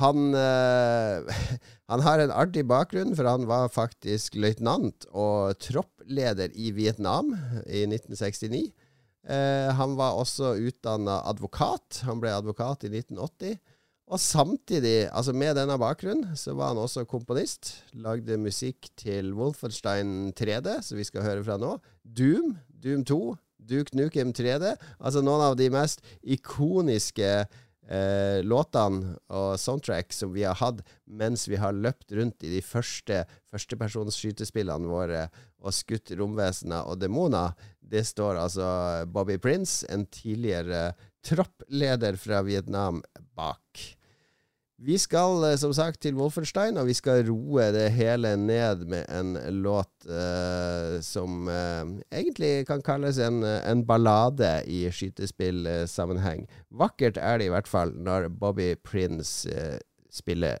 Han, 0.00 0.34
øh, 0.36 1.36
han, 1.90 2.02
har 2.04 2.20
en 2.20 2.34
artig 2.34 2.66
bakgrunn, 2.68 3.14
for 3.16 3.28
han 3.28 3.46
var 3.48 3.70
faktisk 3.72 4.36
løytnant 4.36 5.08
og 5.12 5.56
troppleder 5.62 6.52
i 6.52 6.72
Vietnam 6.76 7.32
i 7.64 7.86
1969. 7.88 8.66
Eh, 9.26 9.70
han 9.74 9.96
var 9.98 10.18
også 10.20 10.54
utdanna 10.68 11.22
advokat. 11.30 12.02
Han 12.06 12.20
ble 12.22 12.34
advokat 12.36 12.84
i 12.86 12.92
1980. 12.92 13.56
Og 14.06 14.20
samtidig, 14.22 15.08
altså 15.10 15.32
med 15.34 15.56
denne 15.58 15.74
bakgrunnen, 15.82 16.36
så 16.38 16.54
var 16.54 16.70
han 16.70 16.78
også 16.78 17.02
komponist. 17.10 17.72
Lagde 17.92 18.36
musikk 18.38 18.86
til 18.94 19.32
Wolfenstein 19.34 20.30
3D, 20.38 20.76
som 20.86 21.00
vi 21.00 21.08
skal 21.08 21.26
høre 21.26 21.42
fra 21.42 21.56
nå. 21.58 21.72
Doom, 22.04 22.54
Doom 22.70 23.02
2, 23.02 23.18
Duke 23.66 23.96
Nukem 23.98 24.30
3D. 24.30 24.76
Altså 25.00 25.24
noen 25.26 25.42
av 25.48 25.56
de 25.58 25.66
mest 25.74 26.04
ikoniske 26.22 27.26
eh, 27.26 27.62
låtene 28.42 29.12
og 29.30 29.60
soundtrack 29.62 30.10
som 30.10 30.32
vi 30.34 30.42
har 30.42 30.56
hatt 30.58 30.80
mens 31.06 31.44
vi 31.46 31.58
har 31.60 31.76
løpt 31.76 32.10
rundt 32.18 32.42
i 32.42 32.50
de 32.56 32.62
første 32.64 33.20
førstepersonsskytespillene 33.54 34.90
våre 34.90 35.26
og 35.62 35.74
skutt 35.74 36.12
romvesener 36.18 36.86
og 36.86 36.98
demoner, 37.00 37.54
det 37.80 38.04
står 38.06 38.40
altså 38.42 38.68
Bobby 39.10 39.38
Prince, 39.42 39.86
en 39.90 40.06
tidligere 40.10 40.96
troppleder 41.26 42.18
fra 42.20 42.42
Vietnam, 42.46 43.02
bak. 43.38 43.95
Vi 44.78 44.98
skal 44.98 45.44
eh, 45.44 45.56
som 45.56 45.72
sagt 45.72 46.02
til 46.04 46.16
Wolfenstein, 46.18 46.76
og 46.76 46.86
vi 46.90 46.94
skal 46.96 47.24
roe 47.30 47.70
det 47.72 47.86
hele 47.96 48.34
ned 48.36 48.84
med 48.84 49.06
en 49.08 49.32
låt 49.62 50.04
uh, 50.04 51.00
som 51.00 51.48
uh, 51.48 51.88
egentlig 52.12 52.66
kan 52.68 52.82
kalles 52.84 53.18
en, 53.18 53.40
en 53.42 53.86
ballade 53.86 54.62
i 54.68 54.84
skytespillsammenheng. 54.92 56.44
Vakkert 56.70 57.16
er 57.16 57.38
det 57.38 57.48
i 57.48 57.54
hvert 57.56 57.68
fall 57.68 57.96
når 57.96 58.28
Bobby 58.28 58.74
Prince 58.84 59.48
uh, 59.48 59.78
spiller. 60.12 60.60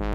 Det 0.00 0.06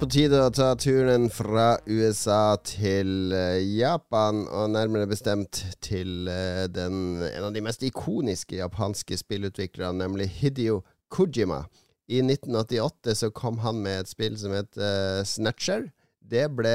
På 0.00 0.06
tide 0.08 0.38
å 0.40 0.52
ta 0.54 0.70
turen 0.80 1.26
fra 1.28 1.74
USA 1.84 2.54
til 2.64 3.34
eh, 3.36 3.58
Japan, 3.76 4.46
og 4.48 4.70
nærmere 4.72 5.08
bestemt 5.10 5.58
til 5.84 6.28
eh, 6.30 6.62
den, 6.72 7.20
en 7.26 7.48
av 7.50 7.52
de 7.52 7.60
mest 7.64 7.82
ikoniske 7.84 8.56
japanske 8.56 9.18
spillutviklerne, 9.20 10.00
nemlig 10.00 10.30
Hidio 10.38 10.78
Kojima. 11.12 11.66
I 12.08 12.22
1988 12.24 13.16
så 13.18 13.28
kom 13.36 13.60
han 13.60 13.82
med 13.84 14.06
et 14.06 14.12
spill 14.12 14.38
som 14.40 14.54
het 14.56 14.78
uh, 14.80 15.20
Snatcher. 15.26 15.90
Det 16.32 16.46
ble 16.56 16.72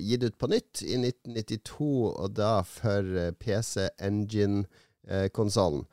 gitt 0.00 0.24
ut 0.24 0.38
på 0.40 0.48
nytt 0.54 0.80
i 0.86 0.96
1992, 1.02 1.90
og 2.14 2.32
da 2.38 2.54
for 2.64 3.34
PC 3.44 3.90
Engine-konsollen. 3.98 5.84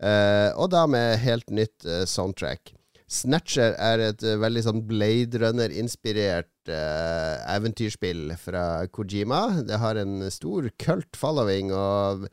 Uh, 0.00 0.50
og 0.56 0.72
da 0.72 0.86
med 0.88 1.20
helt 1.22 1.52
nytt 1.52 1.84
uh, 1.84 2.02
soundtrack. 2.08 2.72
Snatcher 3.10 3.74
er 3.76 4.00
et 4.00 4.24
uh, 4.24 4.38
veldig 4.40 4.62
sånn 4.64 4.80
Blade 4.88 5.40
Runner-inspirert 5.42 6.70
uh, 6.72 7.36
eventyrspill 7.52 8.32
fra 8.40 8.86
Kojima. 8.88 9.64
Det 9.68 9.78
har 9.82 10.00
en 10.00 10.24
stor 10.32 10.70
cult 10.80 11.18
following, 11.20 11.72
og 11.76 12.24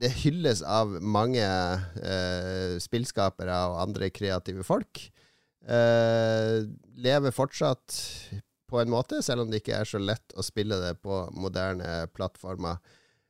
det 0.00 0.12
hylles 0.20 0.60
av 0.64 0.92
mange 1.00 1.44
uh, 1.44 2.76
spillskapere 2.80 3.56
og 3.70 3.80
andre 3.88 4.12
kreative 4.12 4.66
folk. 4.66 5.08
lever 5.60 7.34
fortsatt 7.36 7.96
på 8.70 8.78
en 8.80 8.90
måte, 8.90 9.18
selv 9.22 9.44
om 9.44 9.50
det 9.50 9.60
ikke 9.60 9.76
er 9.76 9.88
så 9.88 10.00
lett 10.00 10.32
å 10.34 10.42
spille 10.42 10.78
det 10.80 10.94
på 11.04 11.26
moderne 11.36 12.06
plattformer. 12.16 12.80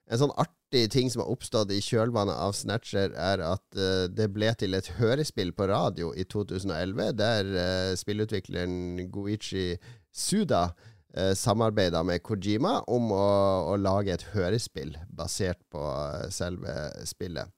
En 0.07 0.21
sånn 0.23 0.35
art 0.39 0.55
artig 0.71 0.91
ting 0.91 1.11
som 1.11 1.21
har 1.21 1.31
oppstått 1.31 1.73
i 1.73 1.81
kjølvannet 1.83 2.37
av 2.37 2.53
Snatcher, 2.53 3.11
er 3.11 3.41
at 3.43 3.65
uh, 3.77 4.07
det 4.07 4.31
ble 4.31 4.53
til 4.55 4.75
et 4.75 4.87
hørespill 5.01 5.53
på 5.53 5.67
radio 5.67 6.13
i 6.15 6.25
2011, 6.25 7.13
der 7.19 7.45
uh, 7.45 7.97
spillutvikleren 7.97 9.11
Goichi 9.11 9.79
Suda 10.13 10.71
uh, 11.17 11.35
samarbeida 11.35 12.05
med 12.05 12.23
Kojima 12.23 12.85
om 12.87 13.11
å, 13.11 13.73
å, 13.73 13.77
lage 13.77 14.15
et 14.15 14.29
hørespill 14.33 14.97
basert 15.11 15.59
på 15.71 15.83
selve 16.31 16.93
spillet. 17.05 17.51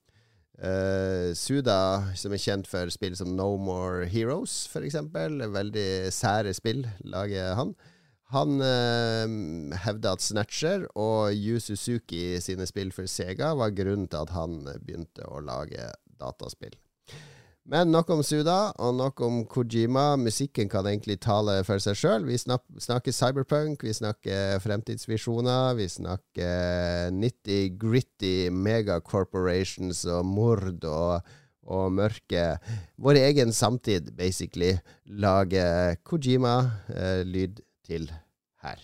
Suda, 1.35 2.13
som 2.15 2.31
er 2.31 2.39
kjent 2.39 2.69
for 2.71 2.87
spill 2.93 3.17
som 3.19 3.33
No 3.35 3.57
More 3.59 4.05
Heroes, 4.07 4.69
f.eks., 4.71 4.95
veldig 5.11 6.13
sære 6.15 6.53
spill 6.55 6.85
lager 7.03 7.57
han. 7.59 7.73
Han 8.33 8.63
eh, 8.65 9.79
hevda 9.85 10.15
at 10.17 10.25
Snatcher 10.25 10.87
og 10.97 11.35
Yu 11.37 11.59
Suzuki 11.61 12.41
sine 12.41 12.65
spill 12.69 12.93
for 12.97 13.11
Sega 13.11 13.53
var 13.59 13.75
grunnen 13.77 14.09
til 14.09 14.25
at 14.25 14.33
han 14.33 14.63
begynte 14.81 15.27
å 15.29 15.43
lage 15.45 15.91
dataspill. 16.21 16.73
Men 17.63 17.93
nok 17.95 18.09
om 18.11 18.23
Suda, 18.27 18.73
og 18.83 18.97
nok 18.99 19.21
om 19.23 19.37
Kojima. 19.47 20.17
Musikken 20.19 20.67
kan 20.71 20.87
egentlig 20.91 21.21
tale 21.23 21.61
for 21.63 21.79
seg 21.83 21.95
sjøl. 21.95 22.25
Vi 22.27 22.39
snakker 22.41 23.15
cyberpunk, 23.15 23.85
vi 23.87 23.95
snakker 23.95 24.59
fremtidsvisjoner, 24.65 25.77
vi 25.79 25.87
snakker 25.93 27.15
nitty-gritty 27.15 28.51
megacorporations 28.51 30.03
og 30.11 30.27
mord 30.27 30.89
og, 30.91 31.31
og 31.71 31.95
mørke. 32.01 32.49
Vår 32.99 33.23
egen 33.29 33.55
samtid, 33.55 34.11
basically, 34.19 34.75
lager 35.07 36.01
Kojima 36.03 36.57
eh, 36.91 37.23
lyd 37.23 37.63
til 37.87 38.11
her. 38.63 38.77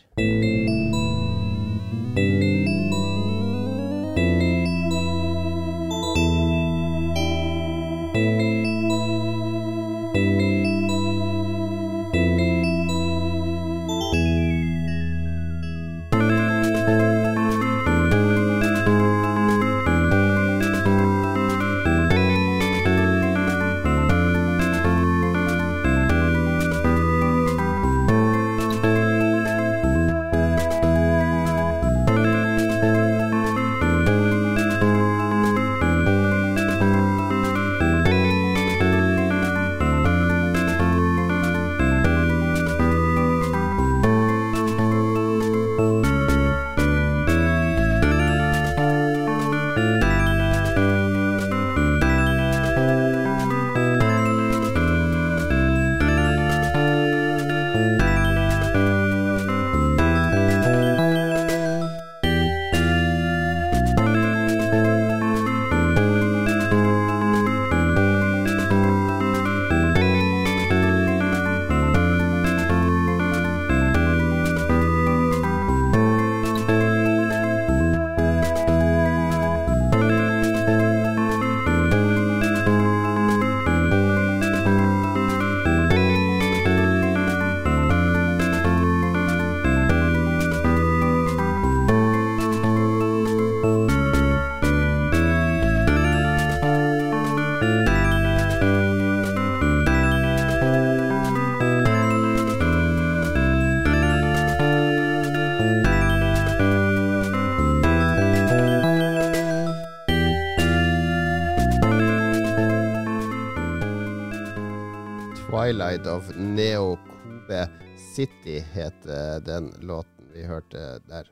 'Twilight 115.68 116.06
of 116.06 116.36
Neo 116.36 116.96
Kobe 116.96 117.68
City', 118.14 118.64
heter 118.72 119.40
den 119.40 119.74
låten 119.80 120.30
vi 120.32 120.46
hørte 120.48 120.98
der. 121.04 121.28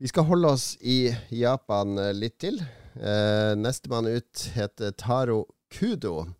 Vi 0.00 0.08
skal 0.08 0.24
holde 0.24 0.48
oss 0.48 0.78
i 0.80 1.12
Japan 1.28 1.98
litt 2.16 2.38
til. 2.40 2.56
Eh, 2.96 3.52
Nestemann 3.60 4.08
ut 4.08 4.46
heter 4.54 4.94
Taro 4.96 5.42
Kudo. 5.68 6.30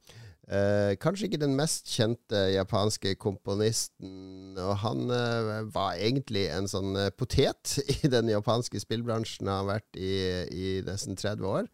Eh, 0.49 0.97
kanskje 0.97 1.29
ikke 1.29 1.43
den 1.43 1.59
mest 1.59 1.93
kjente 1.93 2.47
japanske 2.55 3.13
komponisten. 3.21 4.57
Og 4.57 4.73
han 4.87 5.05
eh, 5.13 5.69
var 5.69 6.01
egentlig 6.01 6.47
en 6.49 6.71
sånn 6.71 6.97
potet 7.21 7.77
i 7.99 8.09
den 8.09 8.33
japanske 8.33 8.81
spillbransjen. 8.81 9.53
Han 9.53 9.67
har 9.67 9.75
vært 9.75 10.01
i, 10.01 10.17
i 10.49 10.73
nesten 10.89 11.21
30 11.21 11.45
år. 11.45 11.69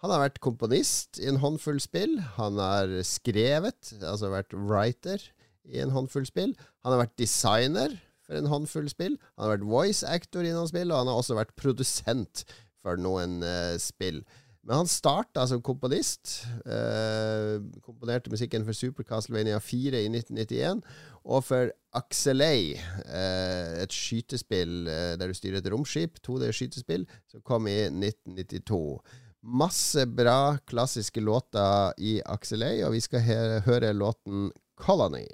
Han 0.00 0.14
har 0.14 0.22
vært 0.22 0.40
komponist 0.40 1.18
i 1.20 1.26
en 1.28 1.42
håndfull 1.42 1.80
spill. 1.82 2.16
Han 2.38 2.56
har 2.60 2.92
skrevet, 3.04 3.92
altså 4.00 4.30
vært 4.32 4.54
writer 4.56 5.20
i 5.68 5.82
en 5.82 5.92
håndfull 5.92 6.24
spill. 6.28 6.54
Han 6.84 6.94
har 6.94 7.02
vært 7.02 7.18
designer 7.20 7.98
for 8.24 8.38
en 8.38 8.48
håndfull 8.48 8.88
spill. 8.88 9.18
Han 9.36 9.44
har 9.44 9.56
vært 9.58 9.68
voice 9.68 10.06
actor 10.08 10.46
i 10.46 10.54
noen 10.54 10.70
spill, 10.70 10.88
og 10.88 11.02
han 11.02 11.12
har 11.12 11.20
også 11.20 11.36
vært 11.36 11.52
produsent 11.60 12.46
for 12.80 12.96
noen 12.96 13.42
uh, 13.44 13.76
spill. 13.82 14.22
Men 14.64 14.82
han 14.82 14.88
starta 14.88 15.44
som 15.48 15.60
komponist. 15.64 16.46
Uh, 16.64 17.60
komponerte 17.84 18.32
musikken 18.32 18.64
for 18.64 18.76
Super 18.76 19.04
Castlevania 19.04 19.60
4 19.60 20.00
i 20.00 20.08
1991. 20.08 20.80
Og 21.28 21.44
for 21.44 21.76
Axelay, 21.96 22.76
uh, 23.04 23.80
et 23.84 23.92
skytespill 23.92 24.86
der 25.20 25.28
du 25.28 25.36
styrer 25.36 25.60
et 25.60 25.72
romskip, 25.72 26.22
2D-skytespill, 26.24 27.04
som 27.28 27.44
kom 27.44 27.68
i 27.68 27.82
1992. 27.90 28.84
Masse 29.42 30.06
bra 30.06 30.58
klassiske 30.66 31.20
låter 31.20 32.00
i 32.00 32.20
Axelay, 32.26 32.82
og 32.84 32.92
vi 32.92 33.00
skal 33.00 33.24
høre 33.64 33.92
låten 33.92 34.50
Colony. 34.76 35.24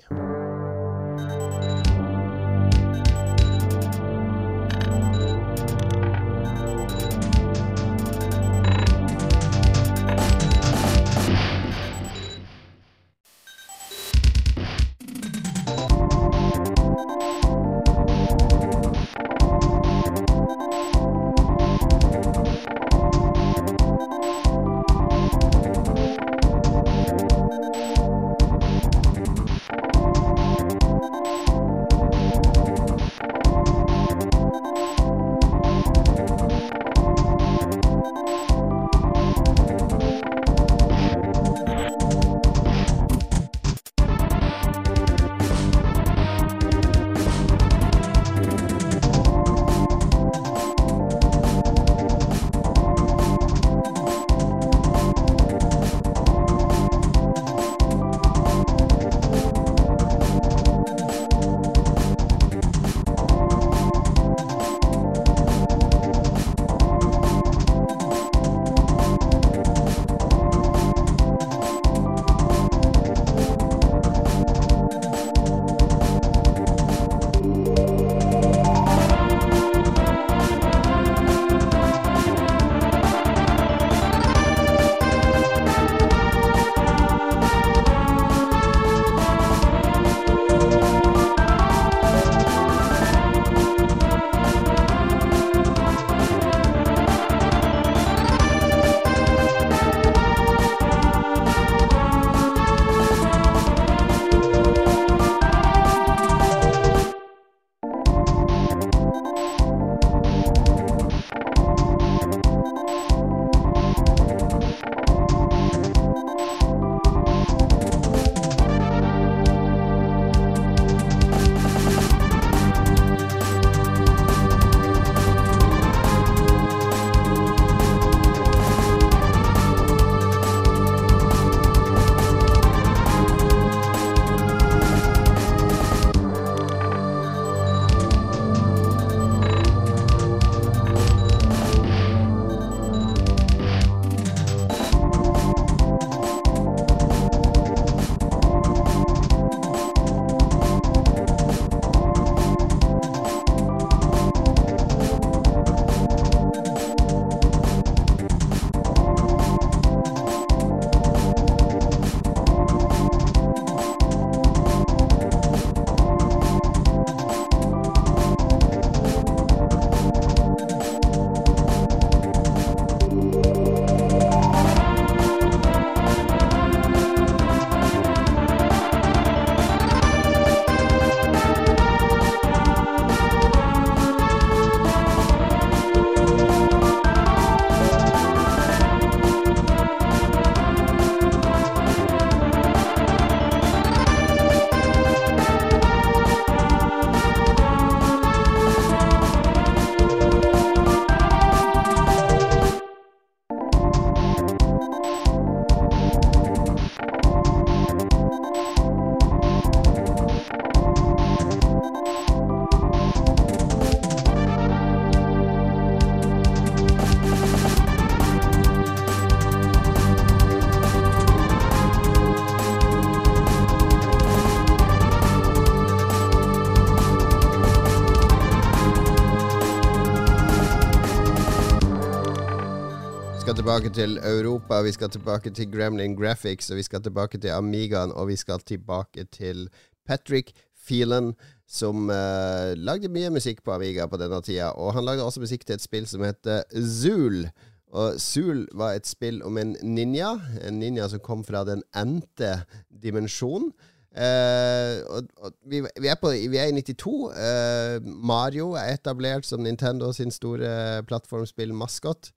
Tilbake 233.76 233.94
til 233.94 234.16
Europa, 234.24 234.78
vi 234.80 234.92
skal 234.92 235.10
tilbake 235.10 235.50
til 235.50 235.66
Gremlin 235.68 236.14
Graphics, 236.16 236.70
og 236.70 236.76
vi 236.76 236.82
skal 236.82 237.02
tilbake 237.02 237.38
til 237.38 237.48
Amigaen, 237.48 238.12
og 238.12 238.28
vi 238.28 238.36
skal 238.36 238.58
tilbake 238.58 239.24
til 239.24 239.68
Patrick 240.06 240.52
Phelan, 240.86 241.34
som 241.68 242.08
uh, 242.08 242.72
lagde 242.72 243.10
mye 243.12 243.28
musikk 243.30 243.60
på 243.64 243.74
Amiga 243.74 244.06
på 244.06 244.16
denne 244.16 244.38
tida. 244.40 244.70
Og 244.80 244.94
han 244.94 245.04
lagde 245.04 245.24
også 245.24 245.40
musikk 245.40 245.66
til 245.66 245.74
et 245.76 245.84
spill 245.84 246.06
som 246.08 246.24
heter 246.24 246.62
Zool. 246.72 247.50
Og 247.92 248.16
Zool 248.20 248.64
var 248.72 248.96
et 248.96 249.06
spill 249.06 249.42
om 249.44 249.58
en 249.58 249.76
ninja, 249.82 250.32
en 250.64 250.80
ninja 250.80 251.10
som 251.12 251.20
kom 251.20 251.44
fra 251.44 251.66
den 251.68 251.84
endte 251.92 252.62
dimensjonen. 252.88 253.74
Uh, 254.16 255.04
og, 255.12 255.28
og 255.36 255.52
vi, 255.68 255.82
vi, 256.00 256.08
er 256.08 256.16
på, 256.16 256.32
vi, 256.32 256.56
er 256.56 256.72
i 256.72 256.80
92. 256.80 257.04
Uh, 257.12 258.00
Mario 258.24 258.72
er 258.72 258.96
etablert 258.96 259.44
som 259.44 259.60
Nintendo 259.60 260.14
sin 260.16 260.32
store 260.32 261.04
plattformspillmaskot. 261.04 262.32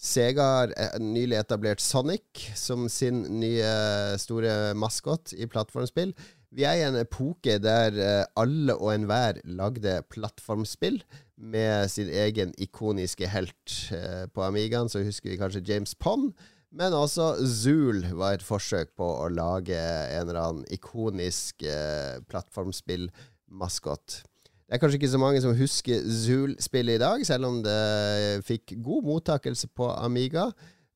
Sega 0.00 0.46
har 0.56 0.74
eh, 0.80 0.94
nylig 1.02 1.36
etablert 1.36 1.82
Sonic 1.84 2.46
som 2.56 2.86
sin 2.88 3.22
nye 3.40 3.72
store 4.20 4.72
maskot 4.78 5.34
i 5.36 5.48
plattformspill. 5.50 6.14
Vi 6.50 6.64
er 6.66 6.80
i 6.80 6.86
en 6.88 6.96
epoke 6.98 7.60
der 7.62 7.94
alle 8.34 8.74
og 8.74 8.88
enhver 8.90 9.36
lagde 9.46 10.00
plattformspill 10.10 10.96
med 11.38 11.86
sin 11.92 12.08
egen 12.10 12.50
ikoniske 12.58 13.28
helt. 13.30 13.76
På 14.34 14.42
Amigaen 14.42 14.90
så 14.90 15.04
husker 15.06 15.30
vi 15.30 15.38
kanskje 15.38 15.62
James 15.68 15.94
Pond. 15.94 16.32
Men 16.70 16.94
også 16.94 17.32
Zool 17.50 18.04
var 18.14 18.36
et 18.36 18.46
forsøk 18.46 18.92
på 18.98 19.06
å 19.24 19.26
lage 19.34 19.74
en 19.74 20.28
eller 20.28 20.38
annen 20.38 20.66
ikonisk 20.70 21.64
eh, 21.66 22.20
plattformspillmaskot. 22.30 24.20
Det 24.70 24.76
er 24.76 24.82
kanskje 24.84 25.00
ikke 25.00 25.08
så 25.10 25.18
mange 25.18 25.40
som 25.42 25.54
husker 25.58 26.04
Zool-spillet 26.06 26.94
i 26.94 27.02
dag, 27.02 27.22
selv 27.26 27.48
om 27.48 27.56
det 27.64 28.44
fikk 28.46 28.76
god 28.78 29.02
mottakelse 29.02 29.66
på 29.74 29.88
Amiga. 29.90 30.44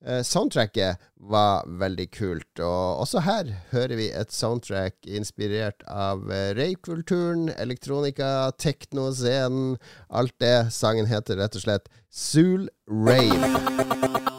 Eh, 0.07 0.20
soundtracket 0.22 1.03
var 1.18 1.66
veldig 1.81 2.07
kult, 2.14 2.61
og 2.62 3.01
også 3.03 3.25
her 3.27 3.51
hører 3.72 3.97
vi 3.99 4.07
et 4.14 4.31
soundtrack 4.31 5.09
inspirert 5.11 5.83
av 5.89 6.22
ravekulturen, 6.22 6.55
rave-kulturen, 6.61 7.49
elektronika, 7.59 8.31
teknoscenen, 8.62 9.75
alt 10.07 10.39
det. 10.39 10.70
Sangen 10.70 11.11
heter 11.11 11.43
rett 11.43 11.59
og 11.59 11.66
slett 11.66 11.91
Zool 12.14 12.70
Rave. 12.87 14.34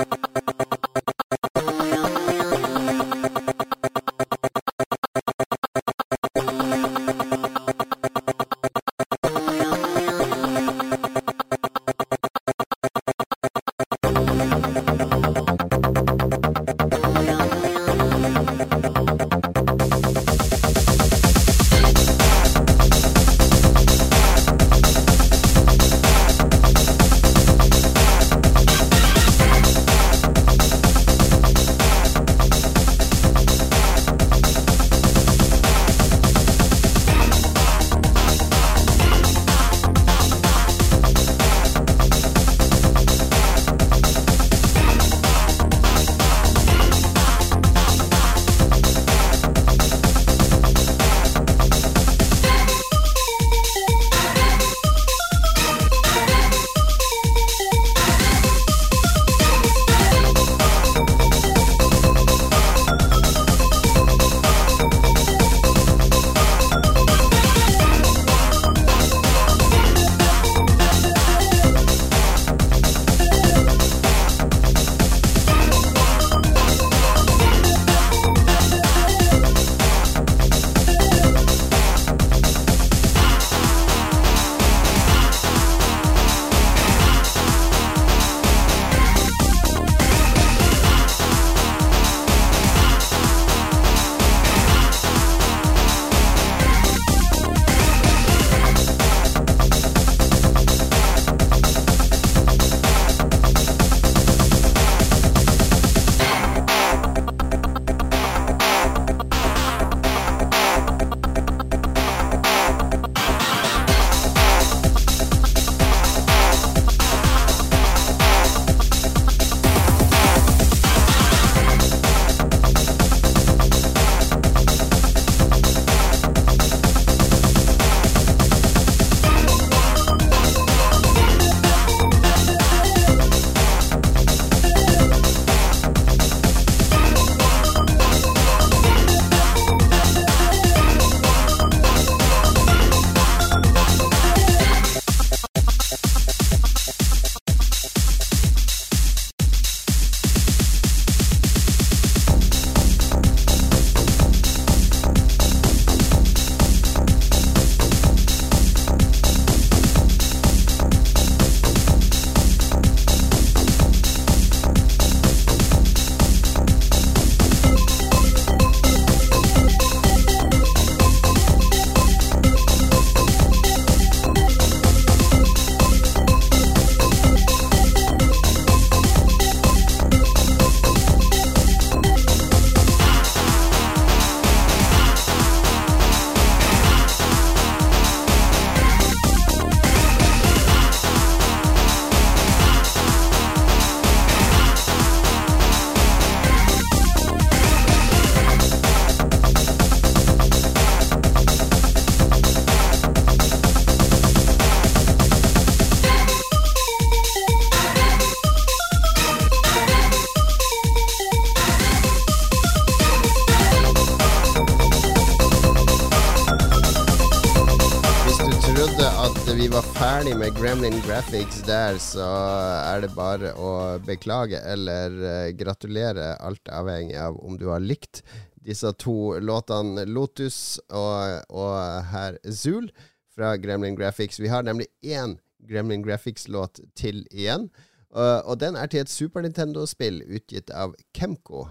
Gremlin 220.86 221.02
Graphics 221.02 221.64
der, 221.66 221.96
så 221.98 222.22
er 222.22 223.00
det 223.02 223.08
bare 223.18 223.56
å 223.58 223.70
beklage 224.06 224.60
eller 224.70 225.14
uh, 225.18 225.48
gratulere, 225.58 226.36
alt 226.38 226.70
avhengig 226.70 227.16
av 227.18 227.40
om 227.42 227.56
du 227.58 227.64
har 227.72 227.82
likt 227.82 228.20
disse 228.62 228.92
to 229.02 229.40
låtene, 229.42 230.04
Lotus 230.06 230.78
og, 230.94 231.40
og 231.50 232.04
herr 232.12 232.38
Zool 232.54 232.92
fra 233.34 233.56
Gremlin 233.58 233.98
Graphics. 233.98 234.38
Vi 234.38 234.52
har 234.52 234.62
nemlig 234.68 234.86
én 235.02 235.34
Gremlin 235.66 236.04
Graphics-låt 236.06 236.84
til 236.94 237.24
igjen, 237.32 237.66
uh, 238.14 238.46
og 238.46 238.60
den 238.62 238.78
er 238.78 238.92
til 238.92 239.02
et 239.02 239.10
Super 239.10 239.42
Nintendo-spill 239.42 240.20
utgitt 240.28 240.70
av 240.70 240.94
Kemko. 241.18 241.64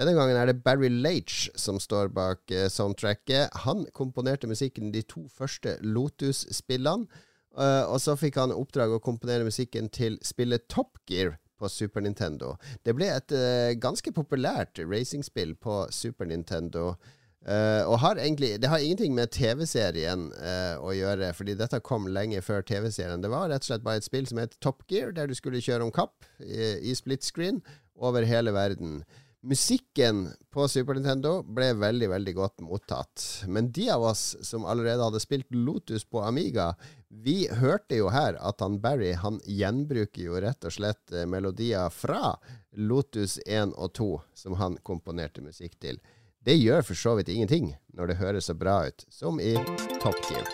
Denne 0.00 0.14
gangen 0.16 0.38
er 0.40 0.48
det 0.48 0.62
Barry 0.64 0.88
Lage 0.88 1.52
som 1.60 1.76
står 1.76 2.08
bak 2.16 2.56
uh, 2.56 2.70
soundtracket. 2.72 3.52
Han 3.66 3.84
komponerte 3.92 4.48
musikken 4.48 4.94
de 4.96 5.04
to 5.12 5.26
første 5.28 5.76
Lotus-spillene. 5.84 7.28
Uh, 7.52 7.84
og 7.92 7.98
så 8.00 8.16
fikk 8.16 8.38
han 8.40 8.54
oppdrag 8.54 8.94
å 8.94 9.02
komponere 9.02 9.44
musikken 9.44 9.90
til 9.92 10.16
spillet 10.24 10.64
Top 10.72 10.96
Gear 11.08 11.36
på 11.60 11.68
Super 11.70 12.02
Nintendo. 12.04 12.54
Det 12.82 12.94
ble 12.96 13.10
et 13.12 13.34
uh, 13.36 13.72
ganske 13.80 14.12
populært 14.14 14.80
racingspill 14.80 15.54
på 15.60 15.82
Super 15.92 16.30
Nintendo. 16.30 16.94
Uh, 17.42 17.82
og 17.90 17.98
har 17.98 18.20
egentlig 18.22 18.54
Det 18.62 18.70
har 18.70 18.78
ingenting 18.78 19.16
med 19.16 19.32
TV-serien 19.34 20.28
å 20.78 20.92
gjøre, 20.94 21.32
fordi 21.34 21.56
dette 21.58 21.82
kom 21.82 22.06
lenge 22.06 22.40
før 22.42 22.62
TV-serien. 22.62 23.20
Det 23.20 23.32
var 23.32 23.50
rett 23.50 23.66
og 23.66 23.72
slett 23.72 23.84
bare 23.84 24.00
et 24.00 24.06
spill 24.06 24.28
som 24.30 24.40
het 24.40 24.56
Top 24.62 24.86
Gear, 24.88 25.12
der 25.12 25.28
du 25.28 25.34
skulle 25.34 25.60
kjøre 25.60 25.84
om 25.84 25.92
kapp 25.92 26.24
i, 26.40 26.78
i 26.88 26.94
split 26.96 27.26
screen 27.26 27.60
over 27.98 28.24
hele 28.26 28.54
verden. 28.54 29.02
Musikken 29.44 30.28
på 30.50 30.68
Super 30.68 30.94
Nintendo 30.94 31.40
ble 31.42 31.72
veldig 31.74 32.08
veldig 32.12 32.34
godt 32.36 32.60
mottatt. 32.62 33.42
Men 33.50 33.72
de 33.74 33.88
av 33.90 34.02
oss 34.12 34.36
som 34.46 34.62
allerede 34.64 35.02
hadde 35.02 35.20
spilt 35.20 35.50
Lotus 35.50 36.04
på 36.04 36.22
Amiga, 36.22 36.74
vi 37.08 37.48
hørte 37.50 37.98
jo 37.98 38.12
her 38.14 38.38
at 38.38 38.62
han 38.62 38.78
Barry 38.80 39.16
han 39.18 39.40
gjenbruker 39.42 40.22
jo 40.22 40.38
rett 40.38 40.62
og 40.62 40.76
slett 40.76 41.10
eh, 41.10 41.26
melodier 41.26 41.90
fra 41.90 42.36
Lotus 42.78 43.40
1 43.42 43.74
og 43.74 43.90
2 43.98 44.10
som 44.44 44.54
han 44.62 44.78
komponerte 44.86 45.42
musikk 45.42 45.74
til. 45.82 45.98
Det 46.38 46.54
gjør 46.54 46.86
for 46.86 46.94
så 47.02 47.16
vidt 47.18 47.34
ingenting 47.34 47.74
når 47.98 48.12
det 48.12 48.20
høres 48.22 48.46
så 48.46 48.54
bra 48.54 48.86
ut 48.86 49.06
som 49.10 49.42
i 49.42 49.56
Top 49.98 50.22
Gear. 50.30 50.46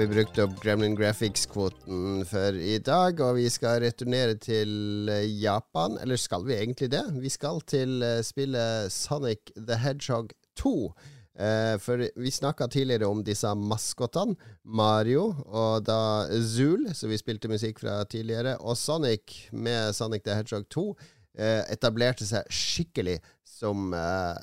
Vi 0.00 0.06
brukt 0.08 0.38
opp 0.40 0.52
Gremlin 0.62 0.94
Graphics-kvoten 0.96 2.22
for 2.24 2.56
i 2.56 2.78
dag, 2.80 3.18
og 3.20 3.34
vi 3.36 3.50
skal 3.52 3.82
returnere 3.82 4.38
til 4.40 5.10
eh, 5.12 5.26
Japan. 5.42 5.98
Eller 6.00 6.16
skal 6.16 6.46
vi 6.46 6.54
egentlig 6.56 6.88
det? 6.94 7.02
Vi 7.20 7.28
skal 7.28 7.60
til 7.68 8.00
eh, 8.06 8.22
spillet 8.24 8.88
Sonic 8.94 9.52
the 9.58 9.76
Hedgehog 9.76 10.32
2. 10.56 10.72
Eh, 11.36 11.74
for 11.84 12.06
vi 12.16 12.32
snakka 12.32 12.70
tidligere 12.72 13.10
om 13.12 13.20
disse 13.26 13.52
maskottene, 13.52 14.38
Mario 14.64 15.34
og 15.44 15.84
da 15.84 16.00
Zool, 16.48 16.88
som 16.96 17.12
vi 17.12 17.20
spilte 17.20 17.52
musikk 17.52 17.84
fra 17.84 18.00
tidligere, 18.08 18.56
og 18.56 18.80
Sonic 18.80 19.50
med 19.52 19.92
Sonic 19.92 20.24
the 20.24 20.38
Hedgehog 20.38 20.64
2 20.72 20.86
eh, 21.36 21.64
etablerte 21.76 22.24
seg 22.28 22.48
skikkelig 22.48 23.18
som, 23.60 23.92
uh, 23.92 24.34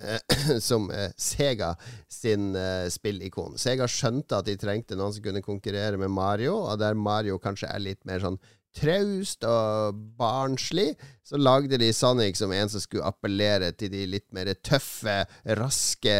uh, 0.00 0.56
som 0.68 0.88
uh, 0.90 1.08
Sega 1.20 1.74
sin 2.08 2.54
spillikon. 2.92 3.58
Sega 3.60 3.88
skjønte 3.90 4.40
at 4.40 4.48
de 4.48 4.56
trengte 4.60 4.98
noen 4.98 5.14
som 5.14 5.24
kunne 5.24 5.44
konkurrere 5.44 6.00
med 6.00 6.12
Mario, 6.12 6.56
og 6.64 6.80
der 6.80 6.98
Mario 6.98 7.40
kanskje 7.42 7.70
er 7.70 7.84
litt 7.84 8.02
mer 8.08 8.22
sånn 8.24 8.40
traust 8.76 9.42
og 9.48 9.96
barnslig, 10.18 10.92
så 11.26 11.38
lagde 11.40 11.78
de 11.82 11.88
Sonic 11.94 12.38
som 12.38 12.52
en 12.54 12.70
som 12.70 12.82
skulle 12.82 13.08
appellere 13.08 13.72
til 13.74 13.90
de 13.90 14.04
litt 14.06 14.28
mer 14.36 14.52
tøffe, 14.62 15.24
raske, 15.58 16.14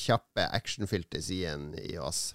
kjappe, 0.00 0.46
actionfylte 0.48 1.20
sidene 1.24 1.84
i 1.84 1.98
oss. 2.00 2.30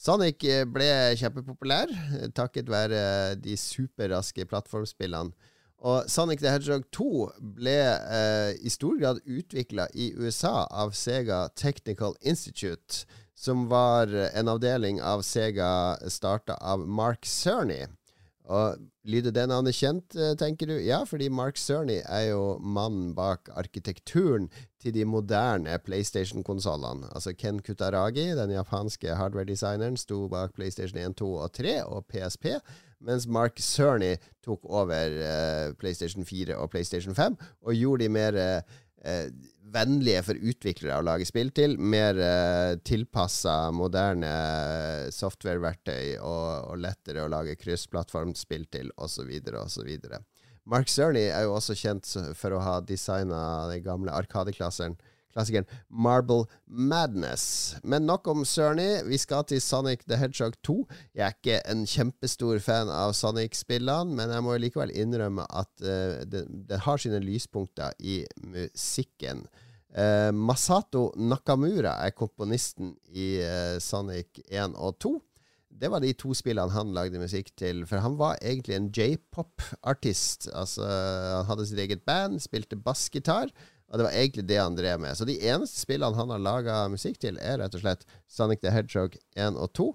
Sonic 0.00 0.42
ble 0.72 0.90
kjempepopulær 1.20 1.92
takket 2.34 2.72
være 2.72 3.36
de 3.38 3.54
superraske 3.60 4.48
plattformspillene. 4.48 5.36
Og 5.80 6.10
Sonic 6.12 6.42
the 6.42 6.52
Hedgehog 6.52 6.84
2 6.92 7.08
ble 7.56 7.78
eh, 7.88 8.52
i 8.60 8.72
stor 8.72 8.98
grad 9.00 9.22
utvikla 9.24 9.88
i 9.94 10.10
USA 10.18 10.66
av 10.68 10.92
Sega 10.92 11.46
Technical 11.56 12.14
Institute, 12.20 13.06
som 13.34 13.68
var 13.70 14.12
en 14.12 14.52
avdeling 14.52 15.00
av 15.00 15.24
Sega 15.24 15.96
starta 16.12 16.58
av 16.60 16.84
Mark 16.84 17.24
Cerny. 17.24 17.86
Og 18.50 18.76
Lyder 19.08 19.32
det 19.32 19.46
navnet 19.48 19.72
kjent, 19.74 20.14
eh, 20.14 20.34
tenker 20.36 20.66
du? 20.66 20.74
Ja, 20.84 21.04
fordi 21.08 21.30
Mark 21.32 21.56
Cerny 21.56 22.02
er 22.04 22.26
jo 22.28 22.58
mannen 22.60 23.14
bak 23.14 23.48
arkitekturen 23.56 24.50
til 24.78 24.92
de 24.92 25.06
moderne 25.08 25.78
PlayStation-konsollene. 25.78 27.08
Altså 27.14 27.32
Ken 27.32 27.62
Kutaragi, 27.64 28.34
den 28.36 28.52
japanske 28.52 29.16
hardware-designeren, 29.16 29.96
sto 29.96 30.28
bak 30.28 30.52
PlayStation 30.52 31.00
1, 31.00 31.16
2 31.16 31.32
og 31.34 31.52
3 31.52 31.78
og 31.86 32.04
PSP 32.12 32.60
mens 33.06 33.26
Mark 33.30 33.60
Cerny 33.62 34.14
tok 34.44 34.64
over 34.68 35.16
uh, 35.20 35.72
PlayStation 35.80 36.26
4 36.26 36.56
og 36.58 36.70
PlayStation 36.72 37.16
5 37.16 37.38
og 37.40 37.76
gjorde 37.76 38.04
de 38.04 38.12
mer 38.12 38.38
uh, 38.40 38.60
vennlige 39.70 40.22
for 40.26 40.48
utviklere 40.50 40.98
å 40.98 41.06
lage 41.06 41.28
spill 41.28 41.52
til. 41.56 41.76
Mer 41.78 42.18
uh, 42.18 42.74
tilpassa 42.84 43.70
moderne 43.74 44.32
software-verktøy 45.14 46.18
og, 46.18 46.72
og, 46.72 46.76
lettere 46.82 47.24
å 47.24 47.30
lage 47.32 47.58
kryssplattformspill 47.60 48.66
til, 48.72 48.92
osv., 49.00 49.30
osv. 49.62 49.94
Mark 50.70 50.90
Cerny 50.92 51.28
er 51.30 51.46
jo 51.46 51.56
også 51.56 51.76
kjent 51.78 52.08
for 52.36 52.54
å 52.54 52.64
ha 52.64 52.80
designa 52.84 53.70
den 53.70 53.84
gamle 53.86 54.12
Arkadeklasseren 54.14 54.98
klassikeren 55.34 55.68
Marble 55.88 56.44
Madness. 56.66 57.76
Men 57.82 58.06
nok 58.06 58.28
om 58.30 58.44
Cerny. 58.44 59.02
Vi 59.06 59.18
skal 59.20 59.46
til 59.48 59.62
Sonic 59.62 60.04
the 60.08 60.18
Hedgehog 60.20 60.58
2. 60.66 60.76
Jeg 61.14 61.26
er 61.26 61.36
ikke 61.36 61.62
en 61.70 61.86
kjempestor 61.88 62.60
fan 62.64 62.90
av 62.92 63.14
Sonic-spillene, 63.18 64.14
men 64.16 64.34
jeg 64.34 64.46
må 64.46 64.58
likevel 64.60 64.94
innrømme 64.94 65.46
at 65.48 65.72
uh, 65.84 66.20
det, 66.26 66.44
det, 66.68 66.82
har 66.86 67.00
sine 67.00 67.22
lyspunkter 67.22 67.96
i 68.00 68.22
musikken. 68.42 69.46
Uh, 69.90 70.30
Masato 70.34 71.10
Nakamura 71.18 71.96
er 72.04 72.14
komponisten 72.14 72.94
i 73.10 73.32
uh, 73.42 73.80
Sonic 73.82 74.42
1 74.46 74.78
og 74.78 75.00
2. 75.02 75.16
Det 75.80 75.88
var 75.88 76.02
de 76.02 76.10
to 76.18 76.34
spillene 76.36 76.74
han 76.74 76.92
lagde 76.92 77.20
musikk 77.22 77.54
til. 77.56 77.86
For 77.88 78.02
han 78.04 78.18
var 78.20 78.40
egentlig 78.42 78.76
en 78.76 78.90
j-pop-artist. 78.92 80.50
Altså, 80.52 80.84
han 80.84 81.48
hadde 81.48 81.66
sitt 81.70 81.80
eget 81.80 82.02
band, 82.04 82.40
spilte 82.42 82.76
bassgitar. 82.76 83.48
Og 83.90 83.98
det 83.98 84.06
var 84.06 84.14
egentlig 84.14 84.46
det 84.46 84.60
han 84.60 84.76
drev 84.78 85.00
med. 85.02 85.16
Så 85.18 85.26
de 85.26 85.38
eneste 85.50 85.80
spillene 85.82 86.16
han 86.16 86.30
har 86.30 86.42
laga 86.42 86.76
musikk 86.92 87.18
til, 87.22 87.38
er 87.42 87.58
rett 87.58 87.74
og 87.74 87.82
slett 87.82 88.06
Sonic 88.30 88.62
the 88.62 88.70
Hedgehog 88.74 89.18
1 89.34 89.58
og 89.58 89.72
2. 89.74 89.88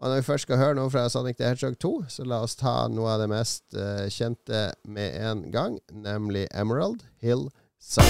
Og 0.00 0.08
når 0.08 0.22
vi 0.22 0.28
først 0.30 0.46
skal 0.46 0.60
høre 0.60 0.76
noe 0.78 0.92
fra 0.92 1.08
Sonic 1.12 1.36
the 1.36 1.50
Hedgehog 1.50 1.76
2, 1.82 1.92
så 2.14 2.24
la 2.24 2.40
oss 2.46 2.56
ta 2.56 2.86
noe 2.88 3.10
av 3.12 3.20
det 3.20 3.28
mest 3.34 3.66
uh, 3.76 4.06
kjente 4.08 4.70
med 4.88 5.18
en 5.18 5.44
gang, 5.52 5.80
nemlig 5.92 6.46
Emerald 6.54 7.04
Hill 7.20 7.50
Song. 7.82 8.08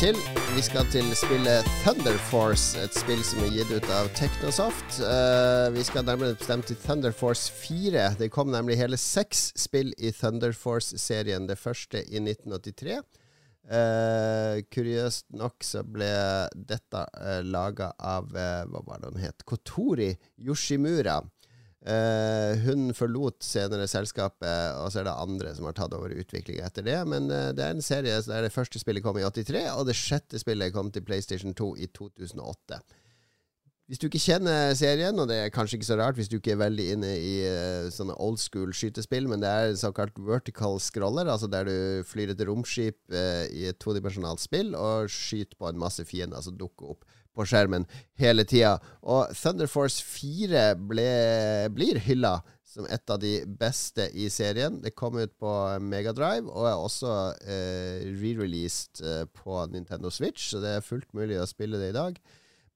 Til. 0.00 0.16
Vi 0.56 0.62
skal 0.64 0.86
til 0.88 1.08
spillet 1.18 1.66
Thunder 1.82 2.16
Force, 2.30 2.78
et 2.80 2.94
spill 2.96 3.20
som 3.26 3.42
er 3.44 3.50
gitt 3.52 3.72
ut 3.74 3.88
av 3.92 4.08
Technosoft. 4.16 5.00
vi 5.74 5.82
skal 5.84 6.06
nærmere 6.06 6.38
bestemt 6.40 6.70
til 6.70 6.78
Thunder 6.80 7.12
Force 7.12 7.52
4. 7.52 8.14
Det 8.16 8.30
kom 8.32 8.48
nemlig 8.48 8.78
hele 8.80 8.96
seks 8.96 9.50
spill 9.60 9.92
i 9.98 10.12
Thunder 10.16 10.56
Force-serien. 10.56 11.48
Det 11.50 11.58
første 11.58 12.00
i 12.00 12.22
1983. 12.22 12.96
kuriøst 14.72 15.26
nok 15.36 15.68
så 15.68 15.84
ble 15.84 16.08
dette 16.54 17.04
uh, 17.20 17.42
laga 17.44 17.92
av 18.00 18.32
Hva 18.32 18.80
var 18.86 19.02
det 19.02 19.12
hun 19.12 19.20
het? 19.20 19.44
Kotori 19.44 20.14
Yoshimura. 20.38 21.20
Uh, 21.80 22.60
hun 22.66 22.90
forlot 22.92 23.38
senere 23.40 23.86
selskapet, 23.88 24.76
og 24.76 24.90
så 24.92 25.00
er 25.00 25.06
det 25.08 25.16
andre 25.16 25.52
som 25.56 25.64
har 25.64 25.76
tatt 25.78 25.94
over 25.96 26.12
utviklinga 26.12 26.66
etter 26.68 26.84
det. 26.84 26.98
Men 27.08 27.30
eh, 27.32 27.50
det 27.56 27.64
er 27.64 27.72
en 27.72 27.84
serie 27.84 28.18
der 28.26 28.44
det 28.44 28.52
første 28.52 28.82
spillet 28.82 29.04
kom 29.04 29.16
i 29.16 29.24
83, 29.24 29.64
og 29.72 29.86
det 29.88 29.96
sjette 29.96 30.40
spillet 30.42 30.74
kom 30.74 30.90
til 30.92 31.06
PlayStation 31.06 31.56
2 31.56 31.70
i 31.80 31.88
2008. 31.96 32.82
Hvis 33.88 33.98
du 33.98 34.06
ikke 34.06 34.20
kjenner 34.22 34.74
serien, 34.78 35.16
og 35.18 35.26
det 35.32 35.38
er 35.40 35.54
kanskje 35.54 35.78
ikke 35.78 35.88
så 35.88 35.96
rart 35.98 36.20
hvis 36.20 36.28
du 36.30 36.36
ikke 36.36 36.52
er 36.52 36.60
veldig 36.60 36.84
inne 36.92 37.14
i 37.16 37.32
uh, 37.48 37.88
sånne 37.90 38.18
old 38.22 38.36
school 38.38 38.76
skytespill, 38.76 39.30
men 39.32 39.40
det 39.40 39.48
er 39.48 39.72
såkalt 39.80 40.20
vertical 40.20 40.76
scroller, 40.84 41.32
altså 41.32 41.48
der 41.50 41.64
du 41.64 42.04
flyr 42.06 42.34
et 42.34 42.44
romskip 42.44 43.00
i 43.08 43.64
et 43.72 43.80
todimensjonalt 43.80 44.44
spill 44.44 44.76
og 44.76 45.08
skyter 45.10 45.56
på 45.56 45.72
en 45.72 45.80
masse 45.80 46.04
fiender 46.06 46.44
som 46.44 46.60
dukker 46.60 46.92
opp 46.92 47.08
på 47.36 47.46
skjermen 47.48 47.86
hele 48.20 48.44
tida. 48.48 48.76
Og 49.02 49.30
Thunder 49.36 49.70
Force 49.70 50.02
4 50.04 50.72
ble, 50.90 51.10
blir 51.74 52.00
hylla 52.04 52.38
som 52.70 52.86
et 52.86 53.10
av 53.10 53.18
de 53.18 53.32
beste 53.60 54.06
i 54.14 54.28
serien. 54.30 54.78
Det 54.82 54.94
kom 54.98 55.18
ut 55.18 55.32
på 55.40 55.54
Megadrive 55.82 56.50
og 56.50 56.68
er 56.70 56.76
også 56.78 57.14
eh, 57.42 58.04
re-released 58.20 59.02
eh, 59.02 59.24
på 59.26 59.64
Nintendo 59.72 60.12
Switch, 60.14 60.50
så 60.52 60.62
det 60.62 60.76
er 60.76 60.86
fullt 60.86 61.10
mulig 61.16 61.40
å 61.40 61.48
spille 61.50 61.80
det 61.82 61.90
i 61.90 61.98
dag. 61.98 62.20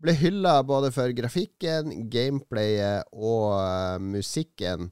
Ble 0.05 0.17
hylla 0.19 0.59
både 0.67 0.91
for 0.93 1.15
grafikken, 1.17 2.11
gameplayet 2.13 3.07
og 3.15 3.55
uh, 3.57 4.03
musikken. 4.03 4.91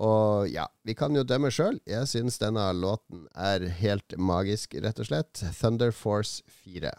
Og 0.00 0.48
ja, 0.48 0.64
vi 0.82 0.96
kan 0.96 1.14
jo 1.14 1.26
dømme 1.28 1.52
sjøl. 1.52 1.78
Jeg 1.86 2.08
syns 2.08 2.40
denne 2.40 2.64
låten 2.74 3.28
er 3.36 3.68
helt 3.82 4.16
magisk, 4.16 4.74
rett 4.80 4.98
og 4.98 5.12
slett. 5.12 5.44
Thunder 5.60 5.92
Force 5.94 6.40
4. 6.64 6.96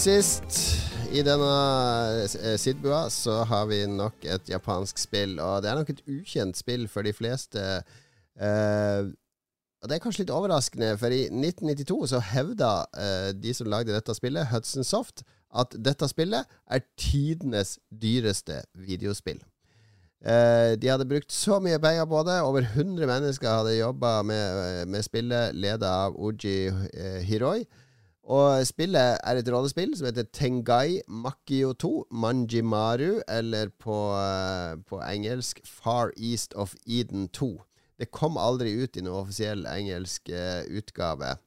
sist 0.00 0.54
i 1.12 1.20
denne 1.20 1.48
eh, 2.24 2.54
Sidbua 2.56 3.02
så 3.12 3.42
har 3.44 3.66
vi 3.68 3.82
nok 3.84 4.24
et 4.24 4.48
japansk 4.48 4.96
spill, 4.96 5.34
og 5.44 5.60
det 5.60 5.68
er 5.68 5.76
nok 5.76 5.90
et 5.92 6.00
ukjent 6.08 6.56
spill 6.56 6.86
for 6.88 7.04
de 7.04 7.12
fleste. 7.12 7.60
Uh, 8.40 9.10
og 9.80 9.88
Det 9.90 9.96
er 9.96 10.00
kanskje 10.00 10.22
litt 10.22 10.32
overraskende, 10.32 10.94
for 11.00 11.12
i 11.12 11.26
1992 11.28 11.98
så 12.14 12.22
hevda 12.30 12.70
uh, 12.96 13.28
de 13.36 13.52
som 13.56 13.68
lagde 13.68 13.92
dette 13.92 14.16
spillet, 14.16 14.48
Hudson 14.48 14.88
Soft, 14.88 15.20
at 15.52 15.76
dette 15.76 16.08
spillet 16.08 16.48
er 16.48 16.86
tidenes 16.96 17.76
dyreste 17.90 18.62
videospill. 18.72 19.42
Uh, 20.24 20.80
de 20.80 20.88
hadde 20.94 21.08
brukt 21.10 21.32
så 21.34 21.60
mye 21.60 21.82
penger 21.82 22.08
på 22.08 22.24
det. 22.30 22.40
Over 22.46 22.64
100 22.70 23.04
mennesker 23.04 23.52
hadde 23.52 23.76
jobba 23.76 24.16
med, 24.24 24.88
med 24.88 25.04
spillet, 25.04 25.52
leda 25.60 25.92
av 26.06 26.16
Oji 26.16 26.72
Hiroi. 27.28 27.66
Og 28.28 28.66
spillet 28.68 29.16
er 29.24 29.38
et 29.40 29.48
rollespill 29.48 29.94
som 29.96 30.10
heter 30.10 30.28
Tengai 30.36 31.00
Makio 31.08 31.72
2, 31.72 31.92
Manjimaru, 32.12 33.22
eller 33.28 33.72
på, 33.80 33.96
uh, 34.12 34.76
på, 34.86 35.00
engelsk 35.00 35.60
Far 35.64 36.12
East 36.16 36.54
of 36.54 36.74
Eden 36.86 37.28
2. 37.28 37.56
Det 38.00 38.10
kom 38.12 38.36
aldri 38.40 38.74
ut 38.76 38.96
i 38.96 39.04
noen 39.04 39.24
offisiell 39.24 39.64
engelsk 39.68 40.28
uh, 40.32 40.62
utgave. 40.68 41.38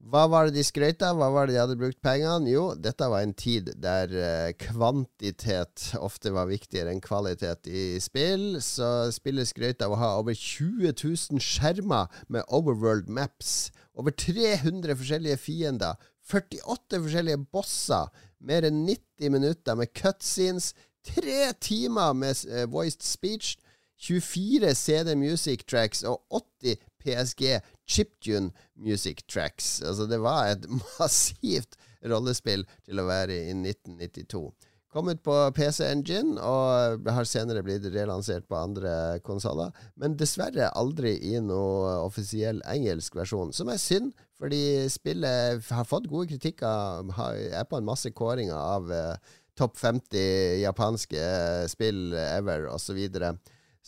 Hva 0.00 0.22
var 0.32 0.48
det 0.48 0.56
de 0.56 0.62
skrøt 0.64 1.02
av? 1.04 1.18
Hva 1.20 1.26
var 1.28 1.46
det 1.46 1.54
de 1.54 1.60
hadde 1.60 1.76
brukt 1.76 1.98
pengene? 2.02 2.48
Jo, 2.48 2.70
dette 2.72 3.04
var 3.12 3.20
en 3.20 3.34
tid 3.36 3.68
der 3.78 4.14
uh, 4.14 4.50
kvantitet 4.58 5.90
ofte 6.00 6.32
var 6.34 6.48
viktigere 6.48 6.90
enn 6.90 7.04
kvalitet 7.04 7.68
i 7.68 8.00
spill. 8.02 8.56
Så 8.64 9.10
spillet 9.14 9.52
skrøt 9.52 9.84
av 9.86 9.94
å 9.94 10.00
ha 10.00 10.14
over 10.18 10.34
20 10.34 10.96
000 10.96 11.44
skjermer 11.44 12.10
med 12.32 12.48
Overworld 12.48 13.12
Maps. 13.12 13.68
Over 14.00 14.14
300 14.16 14.96
forskjellige 14.96 15.36
fiender. 15.36 15.96
48 16.30 17.00
forskjellige 17.04 17.42
bosser. 17.52 18.08
Mer 18.40 18.64
enn 18.64 18.86
90 18.86 19.34
minutter 19.34 19.76
med 19.76 19.92
cutscenes. 19.92 20.72
Tre 21.04 21.50
timer 21.60 22.14
med 22.16 22.40
uh, 22.48 22.64
voiced 22.72 23.04
speech. 23.04 23.58
24 24.00 24.72
CD 24.74 25.12
Music 25.20 25.66
Tracks 25.68 26.00
og 26.08 26.22
80 26.32 26.80
PSG 27.00 27.60
Chiptune 27.84 28.50
Music 28.76 29.20
Tracks. 29.28 29.82
Altså, 29.82 30.06
det 30.08 30.20
var 30.24 30.54
et 30.54 30.64
massivt 30.98 31.76
rollespill 32.08 32.64
til 32.88 33.02
å 33.02 33.08
være 33.08 33.36
i 33.50 33.52
1992. 33.52 34.46
Kom 34.90 35.08
ut 35.08 35.20
på 35.22 35.34
PC 35.54 35.84
Engine 35.86 36.40
og 36.42 37.06
har 37.14 37.28
senere 37.28 37.62
blitt 37.62 37.84
relansert 37.94 38.48
på 38.50 38.58
andre 38.58 39.20
konsoller. 39.22 39.70
Men 39.94 40.16
dessverre 40.18 40.72
aldri 40.74 41.12
i 41.30 41.36
noe 41.38 41.92
offisiell 42.02 42.58
engelsk 42.66 43.14
versjon, 43.14 43.54
som 43.54 43.70
er 43.70 43.78
synd. 43.78 44.10
Fordi 44.40 44.88
spillet 44.90 45.70
har 45.70 45.86
fått 45.86 46.08
gode 46.10 46.32
kritikker, 46.32 47.06
er 47.06 47.68
på 47.70 47.78
en 47.78 47.86
masse 47.86 48.10
kåringer 48.16 48.56
av 48.56 48.90
uh, 48.90 49.36
topp 49.54 49.78
50 49.78 50.58
japanske 50.64 51.22
spill 51.70 52.16
ever, 52.16 52.66
osv. 52.72 52.98
Så, 53.14 53.34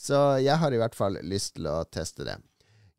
så 0.07 0.23
jeg 0.45 0.61
har 0.61 0.71
i 0.71 0.81
hvert 0.85 0.95
fall 0.99 1.19
lyst 1.27 1.57
til 1.57 1.67
å 1.73 1.81
teste 1.89 2.29
det. 2.29 2.37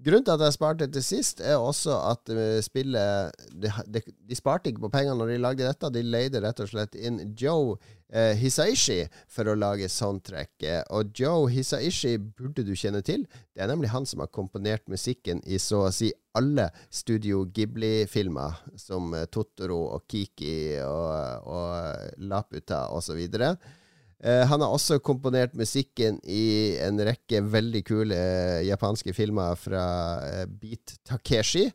Grunnen 0.03 0.25
til 0.27 0.33
at 0.35 0.41
jeg 0.43 0.55
sparte 0.57 0.87
til 0.91 1.03
sist, 1.05 1.39
er 1.39 1.61
også 1.61 1.95
at 2.09 2.31
uh, 2.35 2.57
spillet 2.63 3.43
de, 3.55 3.69
de, 3.87 4.01
de, 4.03 4.35
sparte 4.35 4.67
ikke 4.71 4.83
på 4.83 4.91
penger 4.91 5.15
når 5.15 5.31
de 5.31 5.37
lagde 5.39 5.63
dette. 5.63 5.91
De 5.95 6.01
leide 6.03 6.41
rett 6.43 6.59
og 6.59 6.67
slett 6.67 6.97
inn 6.99 7.21
Joe 7.39 7.77
eh, 8.11 8.33
Hisaishi 8.35 9.05
for 9.31 9.47
å 9.47 9.55
lage 9.55 9.87
soundtracket. 9.91 10.89
Og 10.91 11.13
Joe 11.15 11.47
Hisaishi 11.53 12.17
burde 12.19 12.65
du 12.67 12.73
kjenne 12.75 13.03
til. 13.05 13.23
Det 13.55 13.63
er 13.63 13.71
nemlig 13.71 13.93
han 13.93 14.07
som 14.09 14.25
har 14.25 14.31
komponert 14.33 14.91
musikken 14.91 15.39
i 15.47 15.61
så 15.61 15.85
å 15.87 15.93
si 15.95 16.11
alle 16.35 16.67
Studio 16.91 17.45
Ghibli-filmer, 17.47 18.59
som 18.75 19.13
uh, 19.15 19.23
Totoro 19.31 19.85
og 19.93 20.03
Kiki 20.11 20.81
og, 20.83 21.47
og 21.47 22.19
Laputa 22.27 22.89
osv. 22.91 23.23
Og, 23.23 23.39
så 23.39 23.82
Uh, 24.23 24.45
han 24.47 24.61
har 24.63 24.71
også 24.71 25.01
komponert 25.03 25.51
musikken 25.59 26.15
i 26.23 26.77
en 26.79 27.01
rekke 27.03 27.41
veldig 27.43 27.81
kule 27.83 28.15
uh, 28.15 28.61
japanske 28.63 29.11
filmer 29.15 29.57
fra 29.59 29.87
uh, 30.23 30.45
Beat 30.47 30.99
Takeshi. 31.03 31.71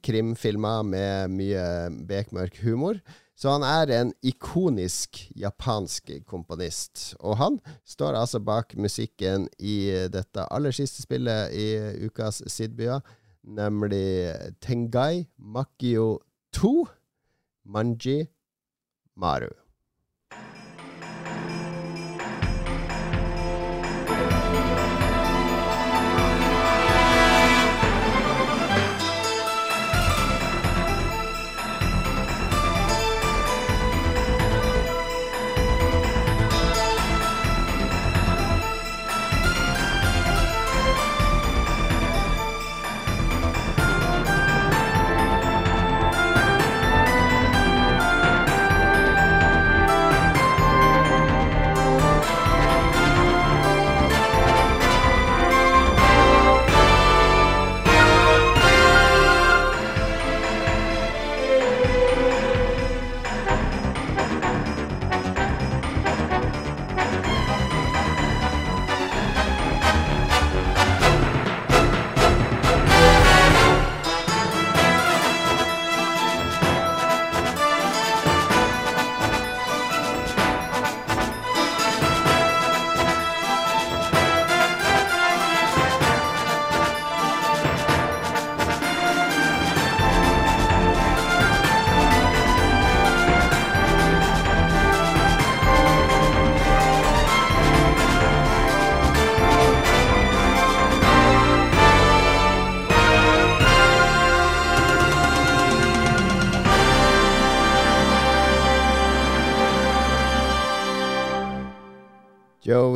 krimfilmer 0.00 0.86
med 0.88 1.34
mye 1.36 1.64
bekmørk 2.08 2.62
humor. 2.62 2.96
Så 3.36 3.50
han 3.52 3.66
er 3.66 3.92
en 3.92 4.12
ikonisk 4.24 5.20
japansk 5.36 6.14
komponist. 6.24 7.12
Og 7.20 7.36
han 7.36 7.58
står 7.84 8.16
altså 8.16 8.40
bak 8.40 8.72
musikken 8.80 9.44
i 9.60 10.08
dette 10.08 10.48
aller 10.48 10.72
siste 10.72 11.04
spillet 11.04 11.52
i 11.52 11.68
ukas 12.08 12.40
Sidbya, 12.48 13.02
nemlig 13.44 14.32
Tengai 14.64 15.28
Makio 15.36 16.22
2 16.56 16.74
Manji 17.68 18.22
Maru. 19.12 19.52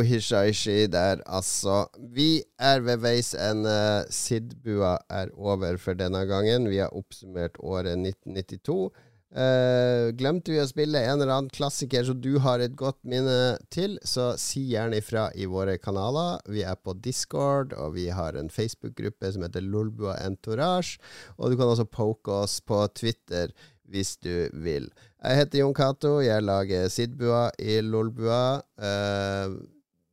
Joe 0.03 0.09
Hishaishi 0.09 0.89
der, 0.91 1.21
altså. 1.27 1.87
Vi 2.15 2.43
er 2.59 2.81
ved 2.81 2.99
veis 2.99 3.35
ende. 3.35 4.05
Sidbua 4.11 4.99
er 5.09 5.29
over 5.37 5.77
for 5.79 5.95
denne 5.95 6.27
gangen. 6.27 6.69
Vi 6.71 6.81
har 6.83 6.91
oppsummert 6.91 7.57
året 7.61 7.95
1992. 7.95 8.91
Uh, 9.33 9.41
eh, 9.41 10.09
glemte 10.19 10.53
vi 10.53 10.59
å 10.61 10.67
spille 10.69 10.99
en 11.07 11.23
eller 11.23 11.33
annen 11.33 11.53
klassiker 11.55 12.05
som 12.05 12.19
du 12.21 12.35
har 12.43 12.61
et 12.61 12.75
godt 12.77 12.99
minne 13.09 13.57
til, 13.73 13.95
så 14.05 14.35
si 14.37 14.67
gjerne 14.75 14.99
ifra 14.99 15.31
i 15.39 15.47
våre 15.47 15.79
kanaler. 15.79 16.43
Vi 16.51 16.67
er 16.67 16.77
på 16.77 16.93
Discord, 16.99 17.73
og 17.73 17.95
vi 17.95 18.11
har 18.11 18.37
en 18.37 18.51
Facebook-gruppe 18.53 19.31
som 19.33 19.47
heter 19.47 19.63
Lolbua 19.65 20.19
Entourage. 20.27 20.99
Og 21.39 21.53
du 21.53 21.57
kan 21.57 21.71
også 21.71 21.87
poke 21.87 22.43
oss 22.43 22.59
på 22.61 22.83
Twitter 22.99 23.55
hvis 23.93 24.17
du 24.19 24.49
vil. 24.65 24.91
Jeg 25.23 25.39
heter 25.39 25.63
Jon 25.63 25.77
Cato. 25.77 26.17
Jeg 26.25 26.43
lager 26.43 26.91
Sidbua 26.91 27.53
i 27.61 27.79
Lolbua. 27.85 28.59
Uh, 28.81 29.63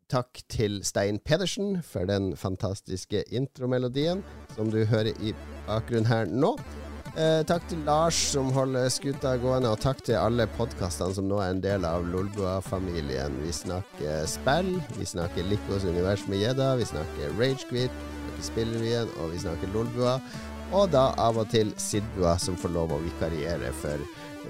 takk 0.10 0.41
til 0.49 0.82
Stein 0.86 1.20
Pedersen 1.22 1.80
for 1.86 2.10
den 2.10 2.34
fantastiske 2.38 3.24
intromelodien 3.30 4.24
som 4.55 4.72
du 4.74 4.82
hører 4.89 5.14
i 5.22 5.34
bakgrunnen 5.68 6.10
her 6.10 6.30
nå. 6.30 6.55
Eh, 7.18 7.41
takk 7.49 7.66
til 7.70 7.82
Lars 7.88 8.18
som 8.34 8.51
holder 8.53 8.89
skuta 8.93 9.34
gående, 9.41 9.72
og 9.74 9.82
takk 9.82 10.03
til 10.05 10.20
alle 10.20 10.45
podkastene 10.57 11.16
som 11.18 11.26
nå 11.30 11.39
er 11.41 11.55
en 11.55 11.64
del 11.64 11.88
av 11.88 12.05
Lolbua-familien. 12.05 13.39
Vi 13.43 13.53
snakker 13.55 14.28
spill, 14.30 14.76
vi 14.97 15.07
snakker 15.10 15.47
Likos 15.49 15.88
univers 15.89 16.28
med 16.30 16.43
gjedda, 16.43 16.76
vi 16.80 16.88
snakker 16.89 17.34
Ragequit, 17.39 18.05
Spillrevyen, 18.45 19.10
og 19.20 19.34
vi 19.34 19.41
snakker 19.41 19.74
Lolbua. 19.74 20.20
Og 20.72 20.91
da 20.93 21.10
av 21.18 21.39
og 21.41 21.49
til 21.49 21.74
Sidbua, 21.82 22.38
som 22.38 22.57
får 22.60 22.76
lov 22.76 22.93
å 22.93 23.01
vikariere 23.01 23.74
for 23.82 24.05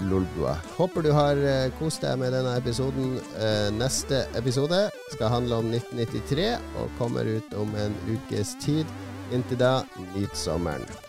Lolbua. 0.05 0.55
Håper 0.77 1.05
du 1.05 1.11
har 1.15 1.41
uh, 1.41 1.67
kost 1.79 2.05
deg 2.05 2.19
med 2.21 2.33
denne 2.35 2.55
episoden. 2.59 3.17
Uh, 3.35 3.67
neste 3.75 4.23
episode 4.39 4.85
skal 5.13 5.33
handle 5.33 5.61
om 5.63 5.73
1993 5.73 6.49
og 6.79 6.97
kommer 7.01 7.27
ut 7.27 7.59
om 7.59 7.75
en 7.79 7.97
ukes 8.09 8.55
tid. 8.63 8.89
Inntil 9.33 9.61
da, 9.61 9.75
nyt 10.15 10.35
sommeren. 10.37 11.08